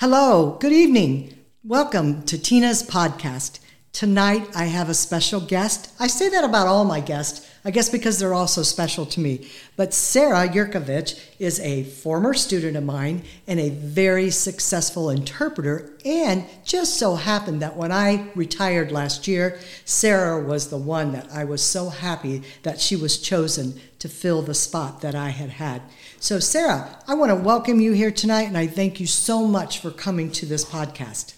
Hello, 0.00 0.56
good 0.60 0.70
evening. 0.70 1.34
Welcome 1.64 2.22
to 2.26 2.40
Tina's 2.40 2.84
podcast. 2.84 3.58
Tonight 3.92 4.48
I 4.54 4.66
have 4.66 4.88
a 4.88 4.94
special 4.94 5.40
guest. 5.40 5.92
I 5.98 6.06
say 6.06 6.28
that 6.28 6.44
about 6.44 6.68
all 6.68 6.84
my 6.84 7.00
guests, 7.00 7.50
I 7.64 7.72
guess 7.72 7.90
because 7.90 8.16
they're 8.20 8.32
all 8.32 8.46
so 8.46 8.62
special 8.62 9.06
to 9.06 9.18
me. 9.18 9.50
But 9.76 9.92
Sara 9.92 10.46
Yurkovic 10.46 11.20
is 11.40 11.58
a 11.58 11.82
former 11.82 12.32
student 12.32 12.76
of 12.76 12.84
mine 12.84 13.24
and 13.48 13.58
a 13.58 13.70
very 13.70 14.30
successful 14.30 15.10
interpreter. 15.10 15.90
And 16.04 16.46
just 16.64 16.96
so 16.96 17.16
happened 17.16 17.60
that 17.62 17.76
when 17.76 17.90
I 17.90 18.30
retired 18.36 18.92
last 18.92 19.26
year, 19.26 19.58
Sara 19.84 20.40
was 20.40 20.68
the 20.68 20.78
one 20.78 21.10
that 21.10 21.28
I 21.32 21.42
was 21.42 21.60
so 21.60 21.88
happy 21.88 22.44
that 22.62 22.80
she 22.80 22.94
was 22.94 23.18
chosen 23.18 23.80
to 23.98 24.08
fill 24.08 24.42
the 24.42 24.54
spot 24.54 25.00
that 25.00 25.16
I 25.16 25.30
had 25.30 25.50
had. 25.50 25.82
So, 26.20 26.40
Sara, 26.40 26.98
I 27.06 27.14
want 27.14 27.30
to 27.30 27.36
welcome 27.36 27.80
you 27.80 27.92
here 27.92 28.10
tonight, 28.10 28.48
and 28.48 28.58
I 28.58 28.66
thank 28.66 28.98
you 28.98 29.06
so 29.06 29.46
much 29.46 29.78
for 29.78 29.92
coming 29.92 30.32
to 30.32 30.46
this 30.46 30.64
podcast. 30.64 31.34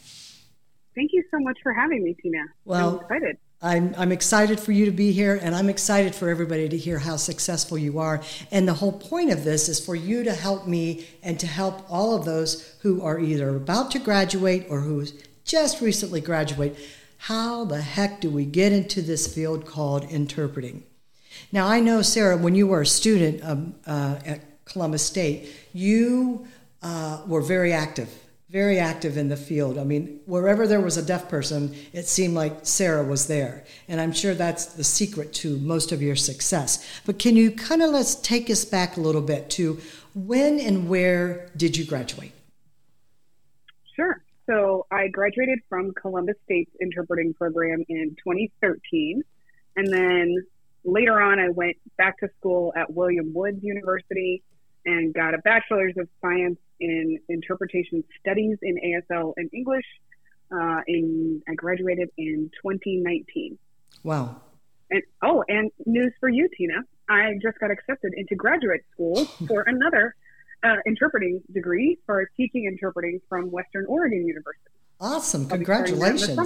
Thank 0.94 1.12
you 1.12 1.22
so 1.30 1.38
much 1.38 1.58
for 1.62 1.74
having 1.74 2.02
me, 2.02 2.16
Tina. 2.20 2.44
Well, 2.64 2.88
I'm 2.88 3.00
excited. 3.04 3.38
I'm, 3.60 3.94
I'm 3.98 4.10
excited 4.10 4.58
for 4.58 4.72
you 4.72 4.86
to 4.86 4.90
be 4.90 5.12
here, 5.12 5.38
and 5.42 5.54
I'm 5.54 5.68
excited 5.68 6.14
for 6.14 6.30
everybody 6.30 6.66
to 6.66 6.78
hear 6.78 6.98
how 6.98 7.16
successful 7.16 7.76
you 7.76 7.98
are. 7.98 8.22
And 8.50 8.66
the 8.66 8.72
whole 8.72 8.92
point 8.92 9.30
of 9.30 9.44
this 9.44 9.68
is 9.68 9.84
for 9.84 9.94
you 9.94 10.24
to 10.24 10.32
help 10.32 10.66
me 10.66 11.06
and 11.22 11.38
to 11.40 11.46
help 11.46 11.84
all 11.90 12.16
of 12.16 12.24
those 12.24 12.74
who 12.80 13.02
are 13.02 13.20
either 13.20 13.54
about 13.54 13.90
to 13.90 13.98
graduate 13.98 14.66
or 14.70 14.80
who 14.80 15.04
just 15.44 15.82
recently 15.82 16.22
graduate. 16.22 16.74
How 17.18 17.66
the 17.66 17.82
heck 17.82 18.22
do 18.22 18.30
we 18.30 18.46
get 18.46 18.72
into 18.72 19.02
this 19.02 19.32
field 19.32 19.66
called 19.66 20.04
interpreting? 20.04 20.84
Now, 21.52 21.66
I 21.66 21.80
know, 21.80 22.00
Sara, 22.00 22.38
when 22.38 22.54
you 22.54 22.66
were 22.66 22.80
a 22.80 22.86
student 22.86 23.44
um, 23.44 23.74
uh, 23.86 24.16
at 24.24 24.40
Columbus 24.64 25.04
State, 25.04 25.50
you 25.72 26.46
uh, 26.82 27.22
were 27.26 27.42
very 27.42 27.72
active, 27.72 28.12
very 28.48 28.78
active 28.78 29.16
in 29.16 29.28
the 29.28 29.36
field. 29.36 29.78
I 29.78 29.84
mean, 29.84 30.20
wherever 30.26 30.66
there 30.66 30.80
was 30.80 30.96
a 30.96 31.02
deaf 31.02 31.28
person, 31.28 31.74
it 31.92 32.06
seemed 32.06 32.34
like 32.34 32.66
Sara 32.66 33.04
was 33.04 33.26
there. 33.26 33.64
And 33.88 34.00
I'm 34.00 34.12
sure 34.12 34.34
that's 34.34 34.66
the 34.66 34.84
secret 34.84 35.32
to 35.34 35.58
most 35.58 35.92
of 35.92 36.02
your 36.02 36.16
success. 36.16 36.84
But 37.06 37.18
can 37.18 37.36
you 37.36 37.50
kind 37.50 37.82
of 37.82 37.90
let's 37.90 38.14
take 38.14 38.50
us 38.50 38.64
back 38.64 38.96
a 38.96 39.00
little 39.00 39.22
bit 39.22 39.50
to 39.50 39.80
when 40.14 40.58
and 40.58 40.88
where 40.88 41.50
did 41.56 41.76
you 41.76 41.84
graduate? 41.84 42.32
Sure. 43.94 44.22
So 44.46 44.86
I 44.90 45.08
graduated 45.08 45.60
from 45.68 45.92
Columbus 45.94 46.36
State's 46.44 46.74
interpreting 46.80 47.34
program 47.34 47.84
in 47.88 48.16
2013. 48.24 49.22
And 49.76 49.92
then 49.92 50.44
later 50.84 51.20
on, 51.20 51.38
I 51.38 51.50
went 51.50 51.76
back 51.96 52.18
to 52.18 52.28
school 52.38 52.72
at 52.76 52.92
William 52.92 53.32
Woods 53.32 53.62
University 53.62 54.42
and 54.86 55.12
got 55.14 55.34
a 55.34 55.38
bachelor's 55.38 55.94
of 55.96 56.08
science 56.20 56.58
in 56.80 57.18
interpretation 57.28 58.02
studies 58.18 58.58
in 58.62 58.76
ASL 58.76 59.34
and 59.36 59.50
English. 59.52 59.84
Uh, 60.52 60.80
in 60.88 61.42
I 61.48 61.54
graduated 61.54 62.10
in 62.16 62.50
2019. 62.62 63.56
Wow. 64.02 64.40
And 64.90 65.02
oh, 65.22 65.44
and 65.48 65.70
news 65.86 66.12
for 66.18 66.28
you, 66.28 66.48
Tina. 66.56 66.82
I 67.08 67.34
just 67.40 67.58
got 67.60 67.70
accepted 67.70 68.12
into 68.16 68.34
graduate 68.34 68.84
school 68.92 69.24
for 69.46 69.62
another 69.62 70.16
uh, 70.64 70.76
interpreting 70.86 71.40
degree 71.52 71.98
for 72.06 72.28
teaching 72.36 72.64
interpreting 72.64 73.20
from 73.28 73.50
Western 73.50 73.86
Oregon 73.86 74.26
University. 74.26 74.70
Awesome! 75.00 75.48
Congratulations. 75.48 76.36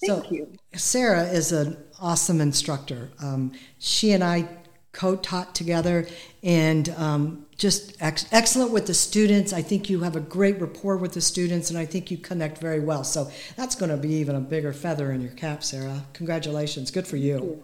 Thank 0.00 0.24
so, 0.24 0.30
you. 0.30 0.52
Sara 0.74 1.22
is 1.22 1.52
an 1.52 1.76
awesome 2.00 2.40
instructor. 2.40 3.10
Um, 3.22 3.52
she 3.78 4.12
and 4.12 4.24
I 4.24 4.48
co-taught 4.94 5.54
together 5.54 6.06
and 6.42 6.88
um, 6.90 7.46
just 7.56 8.00
ex- 8.00 8.26
excellent 8.32 8.70
with 8.70 8.86
the 8.86 8.94
students. 8.94 9.52
I 9.52 9.62
think 9.62 9.90
you 9.90 10.00
have 10.00 10.16
a 10.16 10.20
great 10.20 10.60
rapport 10.60 10.96
with 10.96 11.12
the 11.12 11.20
students 11.20 11.70
and 11.70 11.78
i 11.78 11.84
think 11.84 12.10
you 12.10 12.18
connect 12.18 12.58
very 12.58 12.80
well. 12.80 13.04
So 13.04 13.30
that's 13.56 13.74
going 13.74 13.90
to 13.90 13.96
be 13.96 14.14
even 14.14 14.36
a 14.36 14.40
bigger 14.40 14.72
feather 14.72 15.12
in 15.12 15.20
your 15.20 15.32
cap 15.32 15.62
sara. 15.62 16.04
Congratulations. 16.12 16.90
Good 16.90 17.06
for 17.06 17.16
you. 17.16 17.62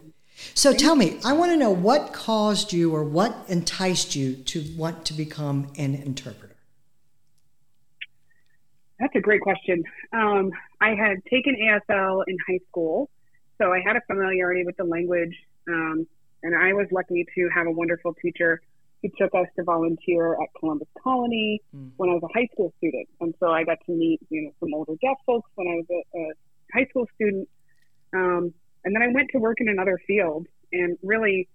So 0.55 0.73
tell 0.73 0.97
me 0.97 1.19
i 1.25 1.33
want 1.33 1.53
to 1.53 1.57
know 1.57 1.71
what 1.71 2.13
caused 2.13 2.73
you 2.73 2.95
or 2.95 3.05
what 3.05 3.35
enticed 3.49 4.17
you 4.17 4.35
to 4.35 4.65
want 4.77 5.05
to 5.07 5.15
become 5.15 5.71
an 5.77 5.95
interpreter? 5.95 6.57
That's 8.99 9.15
a 9.15 9.21
great 9.21 9.41
question. 9.41 9.85
Um, 10.13 10.51
i 10.81 10.95
had 10.95 11.25
taken 11.31 11.57
asl 11.57 12.25
in 12.27 12.37
high 12.49 12.61
school 12.69 13.11
so 13.61 13.73
i 13.73 13.81
had 13.81 13.97
a 13.97 14.01
familiarity 14.07 14.65
with 14.65 14.77
the 14.77 14.85
language. 14.85 15.37
Um, 15.69 16.07
and 16.43 16.57
I 16.57 16.73
was 16.73 16.87
lucky 16.91 17.27
to 17.35 17.49
have 17.55 17.67
a 17.67 17.71
wonderful 17.71 18.15
teacher 18.15 18.61
who 19.03 19.09
took 19.19 19.35
us 19.35 19.47
to 19.57 19.65
volunteer 19.65 20.35
at 20.35 20.49
Columbus 20.59 20.89
Colony 21.03 21.61
mm. 21.75 21.91
when 21.97 22.11
I 22.11 22.15
was 22.15 22.23
a 22.23 22.39
high 22.39 22.49
school 22.53 22.73
student. 22.79 23.09
And 23.21 23.35
so 23.41 23.51
I 23.51 23.65
got 23.65 23.79
to 23.87 23.93
meet, 23.93 24.21
you 24.29 24.43
know, 24.43 24.51
some 24.61 24.75
older 24.75 24.93
deaf 25.01 25.17
folks 25.25 25.51
when 25.55 25.69
I 25.69 25.77
was 25.77 25.87
a, 25.91 26.19
a 26.19 26.33
high 26.75 26.87
school 26.91 27.07
student. 27.15 27.49
Um, 28.13 28.53
and 28.85 28.95
then 28.95 29.03
I 29.03 29.09
went 29.13 29.31
to 29.33 29.39
work 29.39 29.59
in 29.61 29.69
another 29.69 29.99
field 30.07 30.47
and 30.73 30.99
really 31.03 31.49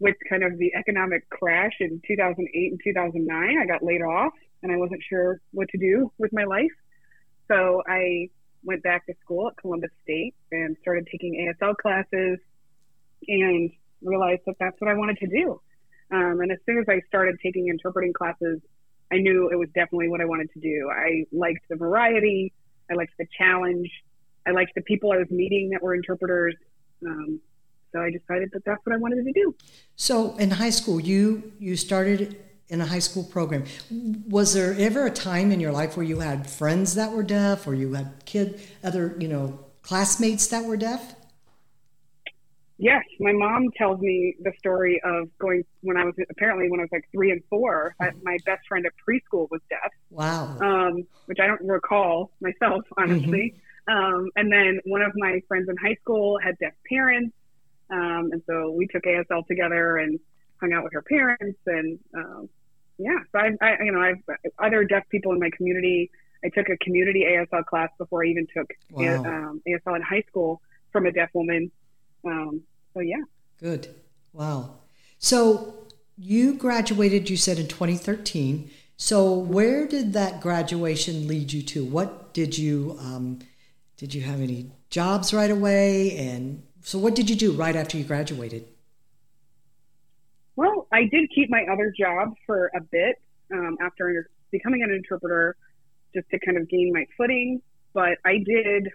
with 0.00 0.16
kind 0.28 0.42
of 0.42 0.58
the 0.58 0.72
economic 0.74 1.28
crash 1.28 1.74
in 1.80 2.00
2008 2.06 2.72
and 2.72 2.80
2009, 2.82 3.58
I 3.58 3.66
got 3.66 3.82
laid 3.82 4.00
off 4.00 4.32
and 4.62 4.72
I 4.72 4.76
wasn't 4.76 5.02
sure 5.08 5.40
what 5.52 5.68
to 5.68 5.78
do 5.78 6.10
with 6.18 6.32
my 6.32 6.44
life. 6.44 6.72
So 7.48 7.82
I 7.86 8.30
went 8.64 8.82
back 8.82 9.06
to 9.06 9.14
school 9.22 9.48
at 9.48 9.56
Columbus 9.58 9.90
State 10.02 10.34
and 10.50 10.76
started 10.80 11.06
taking 11.10 11.34
ASL 11.62 11.76
classes 11.76 12.38
and 13.28 13.70
realized 14.02 14.42
that 14.46 14.56
that's 14.58 14.80
what 14.80 14.90
I 14.90 14.94
wanted 14.94 15.18
to 15.18 15.26
do. 15.26 15.60
Um, 16.12 16.40
and 16.40 16.50
as 16.50 16.58
soon 16.66 16.78
as 16.78 16.86
I 16.88 17.00
started 17.08 17.38
taking 17.42 17.68
interpreting 17.68 18.12
classes, 18.12 18.60
I 19.12 19.16
knew 19.16 19.48
it 19.50 19.56
was 19.56 19.68
definitely 19.74 20.08
what 20.08 20.20
I 20.20 20.24
wanted 20.24 20.50
to 20.52 20.60
do. 20.60 20.90
I 20.90 21.24
liked 21.32 21.68
the 21.68 21.76
variety. 21.76 22.52
I 22.90 22.94
liked 22.94 23.12
the 23.18 23.26
challenge. 23.36 23.90
I 24.46 24.50
liked 24.52 24.72
the 24.74 24.82
people 24.82 25.12
I 25.12 25.18
was 25.18 25.30
meeting 25.30 25.70
that 25.70 25.82
were 25.82 25.94
interpreters. 25.94 26.54
Um, 27.06 27.40
so 27.92 28.00
I 28.00 28.10
decided 28.10 28.50
that 28.52 28.64
that's 28.64 28.84
what 28.84 28.94
I 28.94 28.98
wanted 28.98 29.24
to 29.24 29.32
do. 29.32 29.54
So 29.96 30.36
in 30.36 30.50
high 30.50 30.70
school, 30.70 31.00
you 31.00 31.52
you 31.58 31.76
started 31.76 32.40
in 32.68 32.80
a 32.80 32.86
high 32.86 33.00
school 33.00 33.24
program. 33.24 33.64
Was 34.28 34.54
there 34.54 34.74
ever 34.78 35.06
a 35.06 35.10
time 35.10 35.50
in 35.50 35.58
your 35.58 35.72
life 35.72 35.96
where 35.96 36.06
you 36.06 36.20
had 36.20 36.48
friends 36.48 36.94
that 36.94 37.12
were 37.12 37.24
deaf, 37.24 37.66
or 37.66 37.74
you 37.74 37.94
had 37.94 38.24
kid 38.24 38.60
other 38.84 39.16
you 39.18 39.28
know 39.28 39.58
classmates 39.82 40.46
that 40.48 40.64
were 40.64 40.76
deaf? 40.76 41.16
Yes, 42.80 43.04
my 43.20 43.32
mom 43.32 43.68
tells 43.76 44.00
me 44.00 44.36
the 44.40 44.52
story 44.58 45.02
of 45.04 45.28
going 45.38 45.64
when 45.82 45.98
I 45.98 46.04
was 46.04 46.14
apparently 46.30 46.70
when 46.70 46.80
I 46.80 46.84
was 46.84 46.90
like 46.90 47.04
three 47.12 47.30
and 47.30 47.42
four. 47.50 47.94
I, 48.00 48.12
my 48.22 48.38
best 48.46 48.66
friend 48.66 48.86
at 48.86 48.92
preschool 49.06 49.48
was 49.50 49.60
deaf. 49.68 49.92
Wow. 50.08 50.56
Um, 50.60 51.06
which 51.26 51.36
I 51.42 51.46
don't 51.46 51.60
recall 51.60 52.30
myself, 52.40 52.84
honestly. 52.96 53.54
Mm-hmm. 53.86 54.14
Um, 54.14 54.30
and 54.34 54.50
then 54.50 54.80
one 54.86 55.02
of 55.02 55.12
my 55.14 55.42
friends 55.46 55.68
in 55.68 55.76
high 55.76 55.96
school 56.00 56.38
had 56.42 56.56
deaf 56.58 56.72
parents, 56.88 57.36
um, 57.90 58.30
and 58.32 58.42
so 58.46 58.70
we 58.70 58.86
took 58.86 59.02
ASL 59.02 59.46
together 59.46 59.98
and 59.98 60.18
hung 60.58 60.72
out 60.72 60.82
with 60.82 60.94
her 60.94 61.02
parents. 61.02 61.58
And 61.66 61.98
um, 62.14 62.48
yeah, 62.96 63.18
so 63.30 63.40
I, 63.40 63.50
I, 63.60 63.76
you 63.84 63.92
know, 63.92 64.00
I've 64.00 64.22
other 64.58 64.84
deaf 64.84 65.06
people 65.10 65.32
in 65.32 65.38
my 65.38 65.50
community. 65.54 66.10
I 66.42 66.48
took 66.48 66.70
a 66.70 66.78
community 66.78 67.26
ASL 67.28 67.66
class 67.66 67.90
before 67.98 68.24
I 68.24 68.28
even 68.28 68.46
took 68.56 68.70
wow. 68.90 69.04
a, 69.04 69.16
um, 69.18 69.62
ASL 69.68 69.96
in 69.96 70.02
high 70.02 70.24
school 70.28 70.62
from 70.92 71.04
a 71.04 71.12
deaf 71.12 71.28
woman. 71.34 71.70
Um, 72.24 72.62
so 72.94 73.00
yeah. 73.00 73.22
Good. 73.58 73.94
Wow. 74.32 74.78
So 75.18 75.74
you 76.16 76.54
graduated, 76.54 77.30
you 77.30 77.36
said 77.36 77.58
in 77.58 77.68
2013. 77.68 78.70
So 78.96 79.32
where 79.32 79.86
did 79.86 80.12
that 80.12 80.40
graduation 80.40 81.26
lead 81.26 81.52
you 81.52 81.62
to? 81.62 81.84
What 81.84 82.34
did 82.34 82.58
you 82.58 82.98
um, 83.00 83.40
did 83.96 84.14
you 84.14 84.22
have 84.22 84.40
any 84.40 84.70
jobs 84.88 85.32
right 85.32 85.50
away? 85.50 86.16
And 86.16 86.62
so 86.82 86.98
what 86.98 87.14
did 87.14 87.30
you 87.30 87.36
do 87.36 87.52
right 87.52 87.76
after 87.76 87.96
you 87.96 88.04
graduated? 88.04 88.66
Well, 90.56 90.86
I 90.92 91.04
did 91.04 91.30
keep 91.34 91.48
my 91.48 91.64
other 91.72 91.92
job 91.98 92.34
for 92.46 92.70
a 92.74 92.80
bit 92.80 93.16
um, 93.52 93.76
after 93.80 94.28
becoming 94.50 94.82
an 94.82 94.90
interpreter, 94.90 95.56
just 96.14 96.28
to 96.30 96.38
kind 96.38 96.58
of 96.58 96.68
gain 96.68 96.92
my 96.92 97.06
footing. 97.16 97.62
But 97.94 98.18
I 98.24 98.38
did 98.44 98.88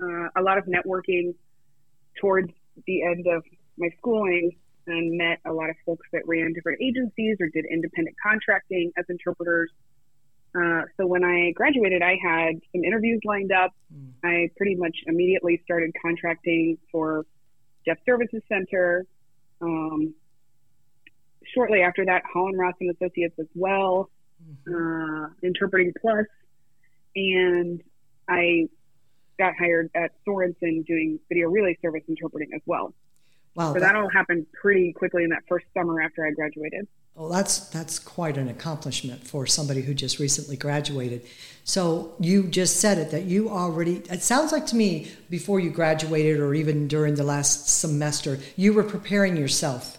uh, 0.00 0.28
a 0.36 0.42
lot 0.42 0.58
of 0.58 0.64
networking 0.66 1.34
towards 2.20 2.52
the 2.86 3.02
end 3.02 3.26
of 3.26 3.42
my 3.78 3.88
schooling 3.98 4.56
and 4.86 5.16
met 5.16 5.38
a 5.46 5.52
lot 5.52 5.70
of 5.70 5.76
folks 5.86 6.06
that 6.12 6.22
ran 6.26 6.52
different 6.52 6.80
agencies 6.82 7.36
or 7.40 7.48
did 7.48 7.64
independent 7.70 8.16
contracting 8.22 8.92
as 8.96 9.04
interpreters. 9.08 9.70
Uh, 10.54 10.82
so 10.96 11.06
when 11.06 11.24
I 11.24 11.52
graduated, 11.52 12.02
I 12.02 12.18
had 12.22 12.60
some 12.72 12.84
interviews 12.84 13.20
lined 13.24 13.52
up. 13.52 13.70
Mm. 13.94 14.10
I 14.24 14.50
pretty 14.56 14.74
much 14.74 14.96
immediately 15.06 15.60
started 15.64 15.92
contracting 16.02 16.78
for 16.90 17.24
Deaf 17.86 17.98
Services 18.04 18.42
Center. 18.48 19.06
Um, 19.60 20.14
shortly 21.54 21.80
after 21.80 22.04
that, 22.04 22.22
Holland 22.30 22.58
Ross 22.58 22.74
and 22.80 22.90
Associates 22.90 23.34
as 23.38 23.46
well, 23.54 24.10
mm-hmm. 24.44 25.24
uh, 25.24 25.28
Interpreting 25.42 25.94
Plus, 26.00 26.26
and 27.16 27.82
I 28.28 28.68
got 29.38 29.54
hired 29.58 29.90
at 29.94 30.12
Sorenson 30.24 30.82
doing 30.82 31.18
video 31.28 31.48
relay 31.48 31.76
service 31.82 32.02
interpreting 32.08 32.50
as 32.54 32.60
well. 32.66 32.94
Wow. 33.54 33.74
So 33.74 33.80
that 33.80 33.94
all 33.96 34.08
happened 34.08 34.46
pretty 34.52 34.92
quickly 34.92 35.24
in 35.24 35.30
that 35.30 35.42
first 35.48 35.66
summer 35.74 36.00
after 36.00 36.26
I 36.26 36.30
graduated. 36.30 36.86
Well, 37.14 37.28
that's 37.28 37.68
that's 37.68 37.98
quite 37.98 38.38
an 38.38 38.48
accomplishment 38.48 39.26
for 39.26 39.46
somebody 39.46 39.82
who 39.82 39.92
just 39.92 40.18
recently 40.18 40.56
graduated. 40.56 41.22
So 41.64 42.14
you 42.18 42.44
just 42.44 42.80
said 42.80 42.96
it 42.96 43.10
that 43.10 43.24
you 43.24 43.50
already. 43.50 43.96
It 44.10 44.22
sounds 44.22 44.50
like 44.50 44.66
to 44.68 44.76
me 44.76 45.10
before 45.28 45.60
you 45.60 45.68
graduated, 45.68 46.40
or 46.40 46.54
even 46.54 46.88
during 46.88 47.16
the 47.16 47.24
last 47.24 47.68
semester, 47.68 48.38
you 48.56 48.72
were 48.72 48.82
preparing 48.82 49.36
yourself 49.36 49.98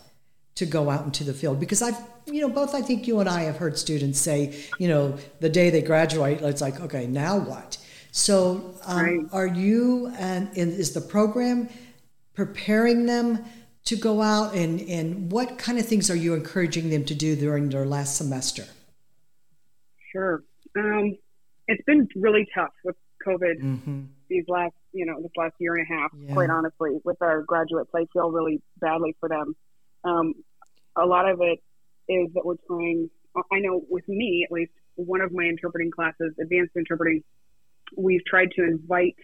to 0.56 0.66
go 0.66 0.90
out 0.90 1.06
into 1.06 1.24
the 1.24 1.34
field 1.34 1.60
because 1.60 1.82
I've 1.84 1.98
you 2.26 2.42
know 2.42 2.50
both 2.50 2.74
I 2.74 2.82
think 2.82 3.08
you 3.08 3.20
and 3.20 3.30
I 3.30 3.42
have 3.44 3.58
heard 3.58 3.78
students 3.78 4.20
say 4.20 4.56
you 4.80 4.88
know 4.88 5.18
the 5.40 5.50
day 5.50 5.70
they 5.70 5.82
graduate 5.82 6.42
it's 6.42 6.62
like 6.62 6.80
okay 6.80 7.08
now 7.08 7.38
what 7.40 7.78
so 8.16 8.76
um, 8.86 8.98
right. 8.98 9.20
are 9.34 9.48
you 9.48 10.14
and, 10.20 10.48
and 10.56 10.72
is 10.72 10.94
the 10.94 11.02
program 11.02 11.68
preparing 12.36 13.08
them 13.08 13.44
to 13.86 13.96
go 13.96 14.22
out 14.22 14.54
and, 14.54 14.82
and 14.82 15.32
what 15.32 15.58
kind 15.58 15.80
of 15.80 15.88
things 15.88 16.12
are 16.12 16.16
you 16.16 16.36
encouraging 16.36 16.92
them 16.92 17.04
to 17.06 17.16
do 17.16 17.36
during 17.36 17.70
their 17.70 17.88
last 17.88 18.16
semester? 18.16 18.66
Sure. 20.12 20.44
Um, 20.78 21.18
it's 21.68 21.84
been 21.86 22.08
really 22.16 22.48
tough 22.54 22.70
with 22.84 22.96
COVID 23.28 23.60
mm-hmm. 23.60 24.02
these 24.30 24.46
last, 24.48 24.76
you 24.92 25.08
know, 25.08 25.20
this 25.20 25.32
last 25.36 25.56
year 25.58 25.76
and 25.76 25.88
a 25.90 25.92
half, 25.92 26.12
yeah. 26.16 26.34
quite 26.34 26.52
honestly, 26.52 26.92
with 27.04 27.18
our 27.20 27.42
graduates. 27.42 27.90
I 27.96 28.06
feel 28.14 28.30
really 28.30 28.62
badly 28.80 29.16
for 29.20 29.28
them. 29.28 29.56
Um, 30.04 30.36
a 30.96 31.06
lot 31.08 31.28
of 31.28 31.42
it 31.42 31.60
is 32.08 32.32
that 32.36 32.46
we're 32.46 32.58
trying, 32.68 33.10
I 33.52 33.58
know 33.58 33.82
with 33.90 34.08
me, 34.08 34.46
at 34.48 34.52
least, 34.52 34.72
one 34.96 35.22
of 35.22 35.32
my 35.32 35.46
interpreting 35.46 35.90
classes, 35.90 36.36
advanced 36.40 36.74
interpreting, 36.76 37.24
we've 37.98 38.24
tried 38.26 38.52
to 38.56 38.64
invite 38.64 39.16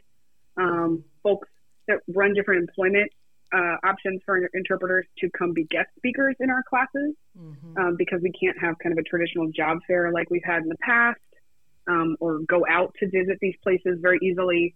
um, 0.58 1.04
folks 1.24 1.48
that 1.88 2.00
run 2.08 2.34
different 2.34 2.62
employment 2.62 3.12
uh, 3.54 3.78
options 3.84 4.22
for 4.26 4.38
interpreters 4.54 5.06
to 5.18 5.30
come 5.38 5.54
be 5.54 5.64
guest 5.66 5.90
speakers 5.98 6.36
in 6.40 6.50
our 6.50 6.64
classes 6.70 7.16
mm-hmm. 7.38 7.78
um, 7.78 7.96
because 7.98 8.20
we 8.22 8.32
can't 8.32 8.58
have 8.60 8.76
kind 8.82 8.94
of 8.94 9.00
a 9.00 9.04
traditional 9.04 9.50
job 9.52 9.80
fair 9.88 10.12
like 10.12 10.30
we've 10.30 10.44
had 10.46 10.62
in 10.62 10.70
the 10.70 10.78
past 10.78 11.20
um, 11.90 12.16
or 12.20 12.40
go 12.48 12.64
out 12.70 12.94
to 13.00 13.10
visit 13.10 13.38
these 13.42 13.56
places 13.64 13.98
very 14.02 14.20
easily. 14.22 14.76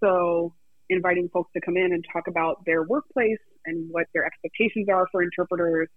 So, 0.00 0.54
inviting 0.90 1.28
folks 1.28 1.52
to 1.52 1.60
come 1.60 1.76
in 1.76 1.92
and 1.92 2.04
talk 2.10 2.28
about 2.28 2.64
their 2.64 2.82
workplace 2.82 3.38
and 3.66 3.90
what 3.90 4.06
their 4.14 4.24
expectations 4.24 4.88
are 4.88 5.06
for 5.12 5.22
interpreters, 5.22 5.88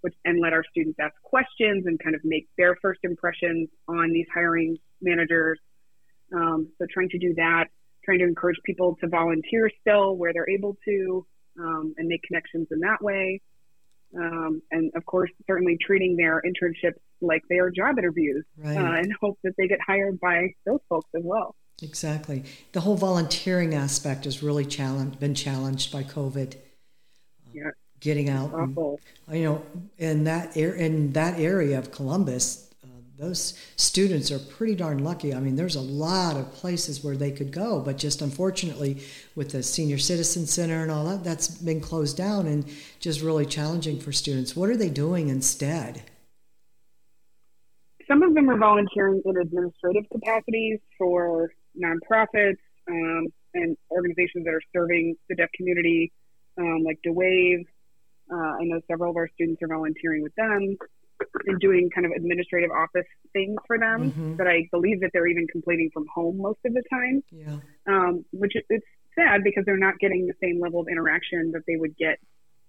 which, 0.00 0.14
and 0.24 0.40
let 0.40 0.52
our 0.52 0.64
students 0.70 0.98
ask 1.00 1.14
questions 1.22 1.86
and 1.86 2.00
kind 2.00 2.16
of 2.16 2.20
make 2.24 2.48
their 2.58 2.74
first 2.82 3.00
impressions 3.04 3.68
on 3.86 4.12
these 4.12 4.26
hiring 4.34 4.76
managers. 5.00 5.60
Um, 6.34 6.68
so, 6.78 6.86
trying 6.92 7.08
to 7.10 7.18
do 7.18 7.34
that, 7.34 7.66
trying 8.04 8.18
to 8.18 8.24
encourage 8.24 8.58
people 8.64 8.96
to 9.00 9.08
volunteer 9.08 9.70
still 9.80 10.16
where 10.16 10.32
they're 10.32 10.50
able 10.50 10.76
to 10.84 11.26
um, 11.58 11.94
and 11.96 12.08
make 12.08 12.22
connections 12.22 12.68
in 12.70 12.80
that 12.80 13.02
way. 13.02 13.40
Um, 14.16 14.62
and 14.70 14.90
of 14.96 15.06
course, 15.06 15.30
certainly 15.46 15.78
treating 15.80 16.16
their 16.16 16.42
internships 16.42 16.98
like 17.20 17.42
they 17.48 17.58
are 17.58 17.70
job 17.70 17.98
interviews 17.98 18.44
right. 18.56 18.76
uh, 18.76 18.92
and 18.98 19.12
hope 19.20 19.38
that 19.44 19.52
they 19.56 19.68
get 19.68 19.78
hired 19.86 20.18
by 20.18 20.48
those 20.66 20.80
folks 20.88 21.08
as 21.14 21.22
well. 21.24 21.54
Exactly. 21.82 22.44
The 22.72 22.80
whole 22.80 22.96
volunteering 22.96 23.74
aspect 23.74 24.24
has 24.24 24.42
really 24.42 24.64
challenged, 24.64 25.18
been 25.20 25.34
challenged 25.34 25.92
by 25.92 26.02
COVID. 26.02 26.56
Yeah. 27.52 27.70
Getting 28.00 28.30
out, 28.30 28.54
and, 28.54 28.76
you 29.30 29.44
know, 29.44 29.62
in 29.98 30.24
that 30.24 30.56
in 30.56 31.12
that 31.12 31.38
area 31.38 31.78
of 31.78 31.90
Columbus, 31.90 32.69
those 33.20 33.52
students 33.76 34.30
are 34.30 34.38
pretty 34.38 34.74
darn 34.74 35.04
lucky. 35.04 35.34
I 35.34 35.40
mean, 35.40 35.54
there's 35.54 35.76
a 35.76 35.80
lot 35.80 36.38
of 36.38 36.54
places 36.54 37.04
where 37.04 37.16
they 37.16 37.30
could 37.30 37.52
go, 37.52 37.78
but 37.78 37.98
just 37.98 38.22
unfortunately, 38.22 39.02
with 39.34 39.50
the 39.50 39.62
Senior 39.62 39.98
Citizen 39.98 40.46
Center 40.46 40.82
and 40.82 40.90
all 40.90 41.04
that, 41.04 41.22
that's 41.22 41.48
been 41.48 41.82
closed 41.82 42.16
down 42.16 42.46
and 42.46 42.64
just 42.98 43.20
really 43.20 43.44
challenging 43.44 44.00
for 44.00 44.10
students. 44.10 44.56
What 44.56 44.70
are 44.70 44.76
they 44.76 44.88
doing 44.88 45.28
instead? 45.28 46.02
Some 48.08 48.22
of 48.22 48.34
them 48.34 48.48
are 48.48 48.56
volunteering 48.56 49.20
in 49.26 49.36
administrative 49.36 50.04
capacities 50.10 50.78
for 50.96 51.52
nonprofits 51.78 52.56
um, 52.88 53.26
and 53.52 53.76
organizations 53.90 54.46
that 54.46 54.54
are 54.54 54.62
serving 54.74 55.14
the 55.28 55.36
deaf 55.36 55.50
community, 55.54 56.10
um, 56.58 56.84
like 56.84 56.98
DeWave. 57.06 57.66
Uh, 58.32 58.34
I 58.34 58.64
know 58.64 58.80
several 58.88 59.10
of 59.10 59.16
our 59.16 59.28
students 59.34 59.62
are 59.62 59.68
volunteering 59.68 60.22
with 60.22 60.34
them 60.36 60.78
doing 61.60 61.90
kind 61.94 62.06
of 62.06 62.12
administrative 62.12 62.70
office 62.70 63.06
things 63.32 63.56
for 63.66 63.78
them 63.78 64.10
mm-hmm. 64.10 64.36
that 64.36 64.46
I 64.46 64.68
believe 64.70 65.00
that 65.00 65.10
they're 65.12 65.26
even 65.26 65.46
completing 65.46 65.90
from 65.92 66.06
home 66.14 66.38
most 66.38 66.58
of 66.64 66.74
the 66.74 66.82
time. 66.90 67.22
Yeah. 67.30 67.58
Um, 67.86 68.24
which 68.32 68.52
it's 68.54 68.86
sad 69.14 69.42
because 69.44 69.64
they're 69.64 69.76
not 69.76 69.98
getting 69.98 70.26
the 70.26 70.34
same 70.42 70.60
level 70.60 70.80
of 70.80 70.88
interaction 70.88 71.52
that 71.52 71.62
they 71.66 71.76
would 71.76 71.96
get 71.96 72.18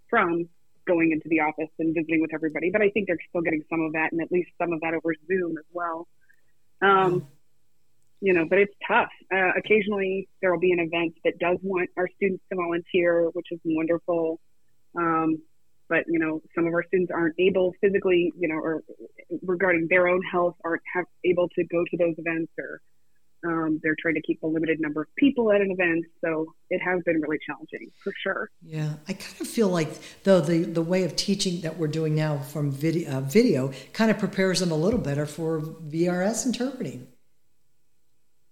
from 0.09 0.49
going 0.87 1.11
into 1.11 1.29
the 1.29 1.39
office 1.41 1.69
and 1.79 1.93
visiting 1.93 2.21
with 2.21 2.33
everybody. 2.33 2.69
But 2.71 2.81
I 2.81 2.89
think 2.89 3.07
they're 3.07 3.17
still 3.29 3.41
getting 3.41 3.63
some 3.69 3.81
of 3.81 3.93
that 3.93 4.11
and 4.11 4.21
at 4.21 4.31
least 4.31 4.49
some 4.57 4.73
of 4.73 4.81
that 4.81 4.93
over 4.93 5.13
Zoom 5.27 5.57
as 5.57 5.65
well. 5.71 6.07
Um, 6.81 7.27
You 8.23 8.33
know, 8.33 8.45
but 8.47 8.59
it's 8.59 8.75
tough. 8.87 9.09
Uh, 9.33 9.51
occasionally 9.57 10.29
there 10.41 10.51
will 10.51 10.59
be 10.59 10.71
an 10.71 10.79
event 10.79 11.15
that 11.23 11.39
does 11.39 11.57
want 11.63 11.89
our 11.97 12.07
students 12.17 12.43
to 12.51 12.55
volunteer, 12.55 13.29
which 13.33 13.47
is 13.49 13.59
wonderful. 13.65 14.39
Um, 14.95 15.41
but 15.91 16.05
you 16.07 16.17
know 16.17 16.41
some 16.55 16.65
of 16.65 16.73
our 16.73 16.83
students 16.87 17.11
aren't 17.13 17.35
able 17.37 17.75
physically 17.81 18.31
you 18.39 18.47
know 18.47 18.55
or 18.55 18.81
regarding 19.43 19.87
their 19.89 20.07
own 20.07 20.21
health 20.23 20.55
aren't 20.63 20.81
have, 20.91 21.05
able 21.25 21.47
to 21.49 21.63
go 21.65 21.83
to 21.91 21.97
those 21.97 22.15
events 22.17 22.51
or 22.57 22.81
um, 23.43 23.79
they're 23.81 23.95
trying 23.99 24.13
to 24.13 24.21
keep 24.21 24.41
a 24.43 24.47
limited 24.47 24.79
number 24.79 25.01
of 25.01 25.07
people 25.17 25.51
at 25.51 25.61
an 25.61 25.69
event 25.71 26.05
so 26.23 26.45
it 26.69 26.79
has 26.79 27.01
been 27.05 27.19
really 27.21 27.37
challenging 27.45 27.91
for 28.03 28.13
sure 28.23 28.49
yeah 28.63 28.93
i 29.07 29.13
kind 29.13 29.41
of 29.41 29.47
feel 29.47 29.67
like 29.67 29.89
though 30.23 30.39
the, 30.39 30.63
the 30.63 30.81
way 30.81 31.03
of 31.03 31.15
teaching 31.15 31.61
that 31.61 31.77
we're 31.77 31.87
doing 31.87 32.15
now 32.15 32.37
from 32.37 32.71
video, 32.71 33.17
uh, 33.17 33.21
video 33.21 33.71
kind 33.93 34.09
of 34.09 34.17
prepares 34.17 34.61
them 34.61 34.71
a 34.71 34.75
little 34.75 34.99
better 34.99 35.25
for 35.25 35.59
vrs 35.59 36.45
interpreting 36.45 37.07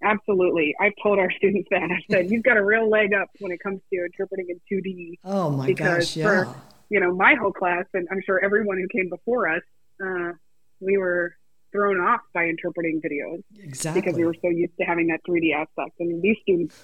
Absolutely. 0.01 0.74
I've 0.80 0.94
told 1.03 1.19
our 1.19 1.30
students 1.38 1.68
that. 1.71 1.83
I 1.92 2.00
said, 2.09 2.31
you've 2.31 2.44
got 2.44 2.56
a 2.56 2.63
real 2.63 2.89
leg 2.89 3.13
up 3.13 3.27
when 3.39 3.51
it 3.51 3.59
comes 3.62 3.81
to 3.92 4.06
interpreting 4.06 4.47
in 4.47 4.62
2D. 4.71 5.19
Oh 5.25 5.50
my 5.50 5.74
gosh, 5.74 6.15
yeah. 6.15 6.45
For, 6.45 6.56
you 6.89 7.00
know, 7.00 7.13
my 7.13 7.36
whole 7.36 7.53
class, 7.53 7.86
and 7.94 8.07
I'm 8.12 8.21
sure 8.25 8.44
everyone 8.44 8.77
who 8.77 8.88
came 8.88 9.09
before 9.09 9.47
us, 9.47 9.62
uh, 10.03 10.31
we 10.80 10.97
were 10.97 11.36
thrown 11.71 12.00
off 12.00 12.21
by 12.33 12.45
interpreting 12.45 13.01
videos. 13.01 13.44
Exactly. 13.63 14.01
Because 14.01 14.18
we 14.18 14.25
were 14.25 14.36
so 14.41 14.50
used 14.50 14.74
to 14.80 14.86
having 14.86 15.07
that 15.07 15.21
3D 15.27 15.53
aspect. 15.53 15.91
I 16.01 16.06
mean, 16.06 16.21
these 16.21 16.38
students 16.41 16.75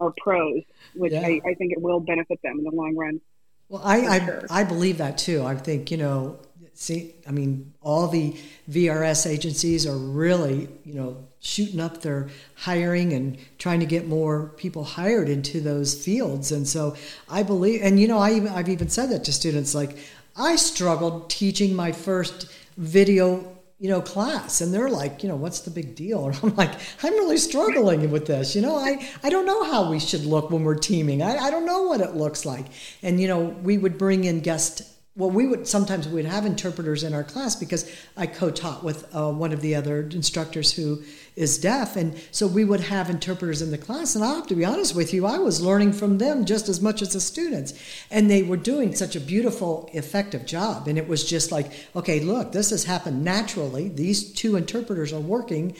are 0.00 0.12
pros, 0.18 0.62
which 0.94 1.12
yeah. 1.12 1.20
I, 1.20 1.40
I, 1.46 1.54
think 1.54 1.72
it 1.72 1.80
will 1.80 2.00
benefit 2.00 2.40
them 2.42 2.58
in 2.58 2.64
the 2.64 2.70
long 2.70 2.94
run. 2.96 3.20
Well, 3.68 3.80
I, 3.82 4.00
I, 4.06 4.24
sure. 4.24 4.42
I 4.50 4.64
believe 4.64 4.98
that 4.98 5.16
too. 5.16 5.42
I 5.44 5.54
think, 5.54 5.90
you 5.90 5.96
know, 5.96 6.38
see, 6.74 7.14
I 7.26 7.30
mean, 7.30 7.72
all 7.80 8.08
the 8.08 8.36
VRS 8.70 9.26
agencies 9.26 9.86
are 9.86 9.96
really, 9.96 10.68
you 10.84 10.94
know, 10.94 11.26
shooting 11.44 11.78
up 11.78 12.00
their 12.00 12.28
hiring 12.56 13.12
and 13.12 13.36
trying 13.58 13.78
to 13.78 13.86
get 13.86 14.08
more 14.08 14.48
people 14.56 14.82
hired 14.82 15.28
into 15.28 15.60
those 15.60 15.94
fields. 15.94 16.50
And 16.50 16.66
so 16.66 16.96
I 17.28 17.42
believe, 17.42 17.82
and 17.82 18.00
you 18.00 18.08
know, 18.08 18.18
I 18.18 18.32
even, 18.32 18.48
I've 18.48 18.70
even 18.70 18.88
said 18.88 19.10
that 19.10 19.24
to 19.24 19.32
students. 19.32 19.74
Like, 19.74 19.98
I 20.36 20.56
struggled 20.56 21.28
teaching 21.30 21.76
my 21.76 21.92
first 21.92 22.50
video 22.78 23.54
you 23.78 23.90
know, 23.90 24.00
class. 24.00 24.62
And 24.62 24.72
they're 24.72 24.88
like, 24.88 25.22
you 25.22 25.28
know, 25.28 25.36
what's 25.36 25.60
the 25.60 25.70
big 25.70 25.94
deal? 25.94 26.28
And 26.28 26.38
I'm 26.42 26.56
like, 26.56 26.72
I'm 27.02 27.12
really 27.12 27.36
struggling 27.36 28.10
with 28.10 28.26
this. 28.26 28.56
You 28.56 28.62
know, 28.62 28.76
I, 28.76 29.06
I 29.22 29.28
don't 29.28 29.44
know 29.44 29.64
how 29.64 29.90
we 29.90 30.00
should 30.00 30.24
look 30.24 30.50
when 30.50 30.64
we're 30.64 30.78
teaming. 30.78 31.22
I, 31.22 31.36
I 31.36 31.50
don't 31.50 31.66
know 31.66 31.82
what 31.82 32.00
it 32.00 32.14
looks 32.14 32.46
like. 32.46 32.64
And, 33.02 33.20
you 33.20 33.28
know, 33.28 33.40
we 33.40 33.76
would 33.76 33.98
bring 33.98 34.24
in 34.24 34.40
guest 34.40 34.93
well, 35.16 35.30
we 35.30 35.46
would 35.46 35.68
sometimes 35.68 36.08
we'd 36.08 36.24
have 36.24 36.44
interpreters 36.44 37.04
in 37.04 37.14
our 37.14 37.22
class 37.22 37.54
because 37.54 37.88
I 38.16 38.26
co-taught 38.26 38.82
with 38.82 39.14
uh, 39.14 39.30
one 39.30 39.52
of 39.52 39.60
the 39.60 39.76
other 39.76 40.00
instructors 40.00 40.72
who 40.72 41.04
is 41.36 41.56
deaf, 41.56 41.94
and 41.94 42.20
so 42.32 42.48
we 42.48 42.64
would 42.64 42.80
have 42.80 43.08
interpreters 43.08 43.62
in 43.62 43.70
the 43.70 43.78
class. 43.78 44.16
And 44.16 44.24
I 44.24 44.34
have 44.34 44.48
to 44.48 44.56
be 44.56 44.64
honest 44.64 44.96
with 44.96 45.14
you, 45.14 45.24
I 45.24 45.38
was 45.38 45.60
learning 45.60 45.92
from 45.92 46.18
them 46.18 46.44
just 46.44 46.68
as 46.68 46.80
much 46.80 47.00
as 47.00 47.12
the 47.12 47.20
students, 47.20 47.74
and 48.10 48.28
they 48.28 48.42
were 48.42 48.56
doing 48.56 48.92
such 48.92 49.14
a 49.14 49.20
beautiful, 49.20 49.88
effective 49.92 50.46
job. 50.46 50.88
And 50.88 50.98
it 50.98 51.06
was 51.06 51.24
just 51.24 51.52
like, 51.52 51.70
okay, 51.94 52.18
look, 52.18 52.50
this 52.50 52.70
has 52.70 52.82
happened 52.82 53.22
naturally. 53.22 53.88
These 53.88 54.32
two 54.32 54.56
interpreters 54.56 55.12
are 55.12 55.20
working 55.20 55.76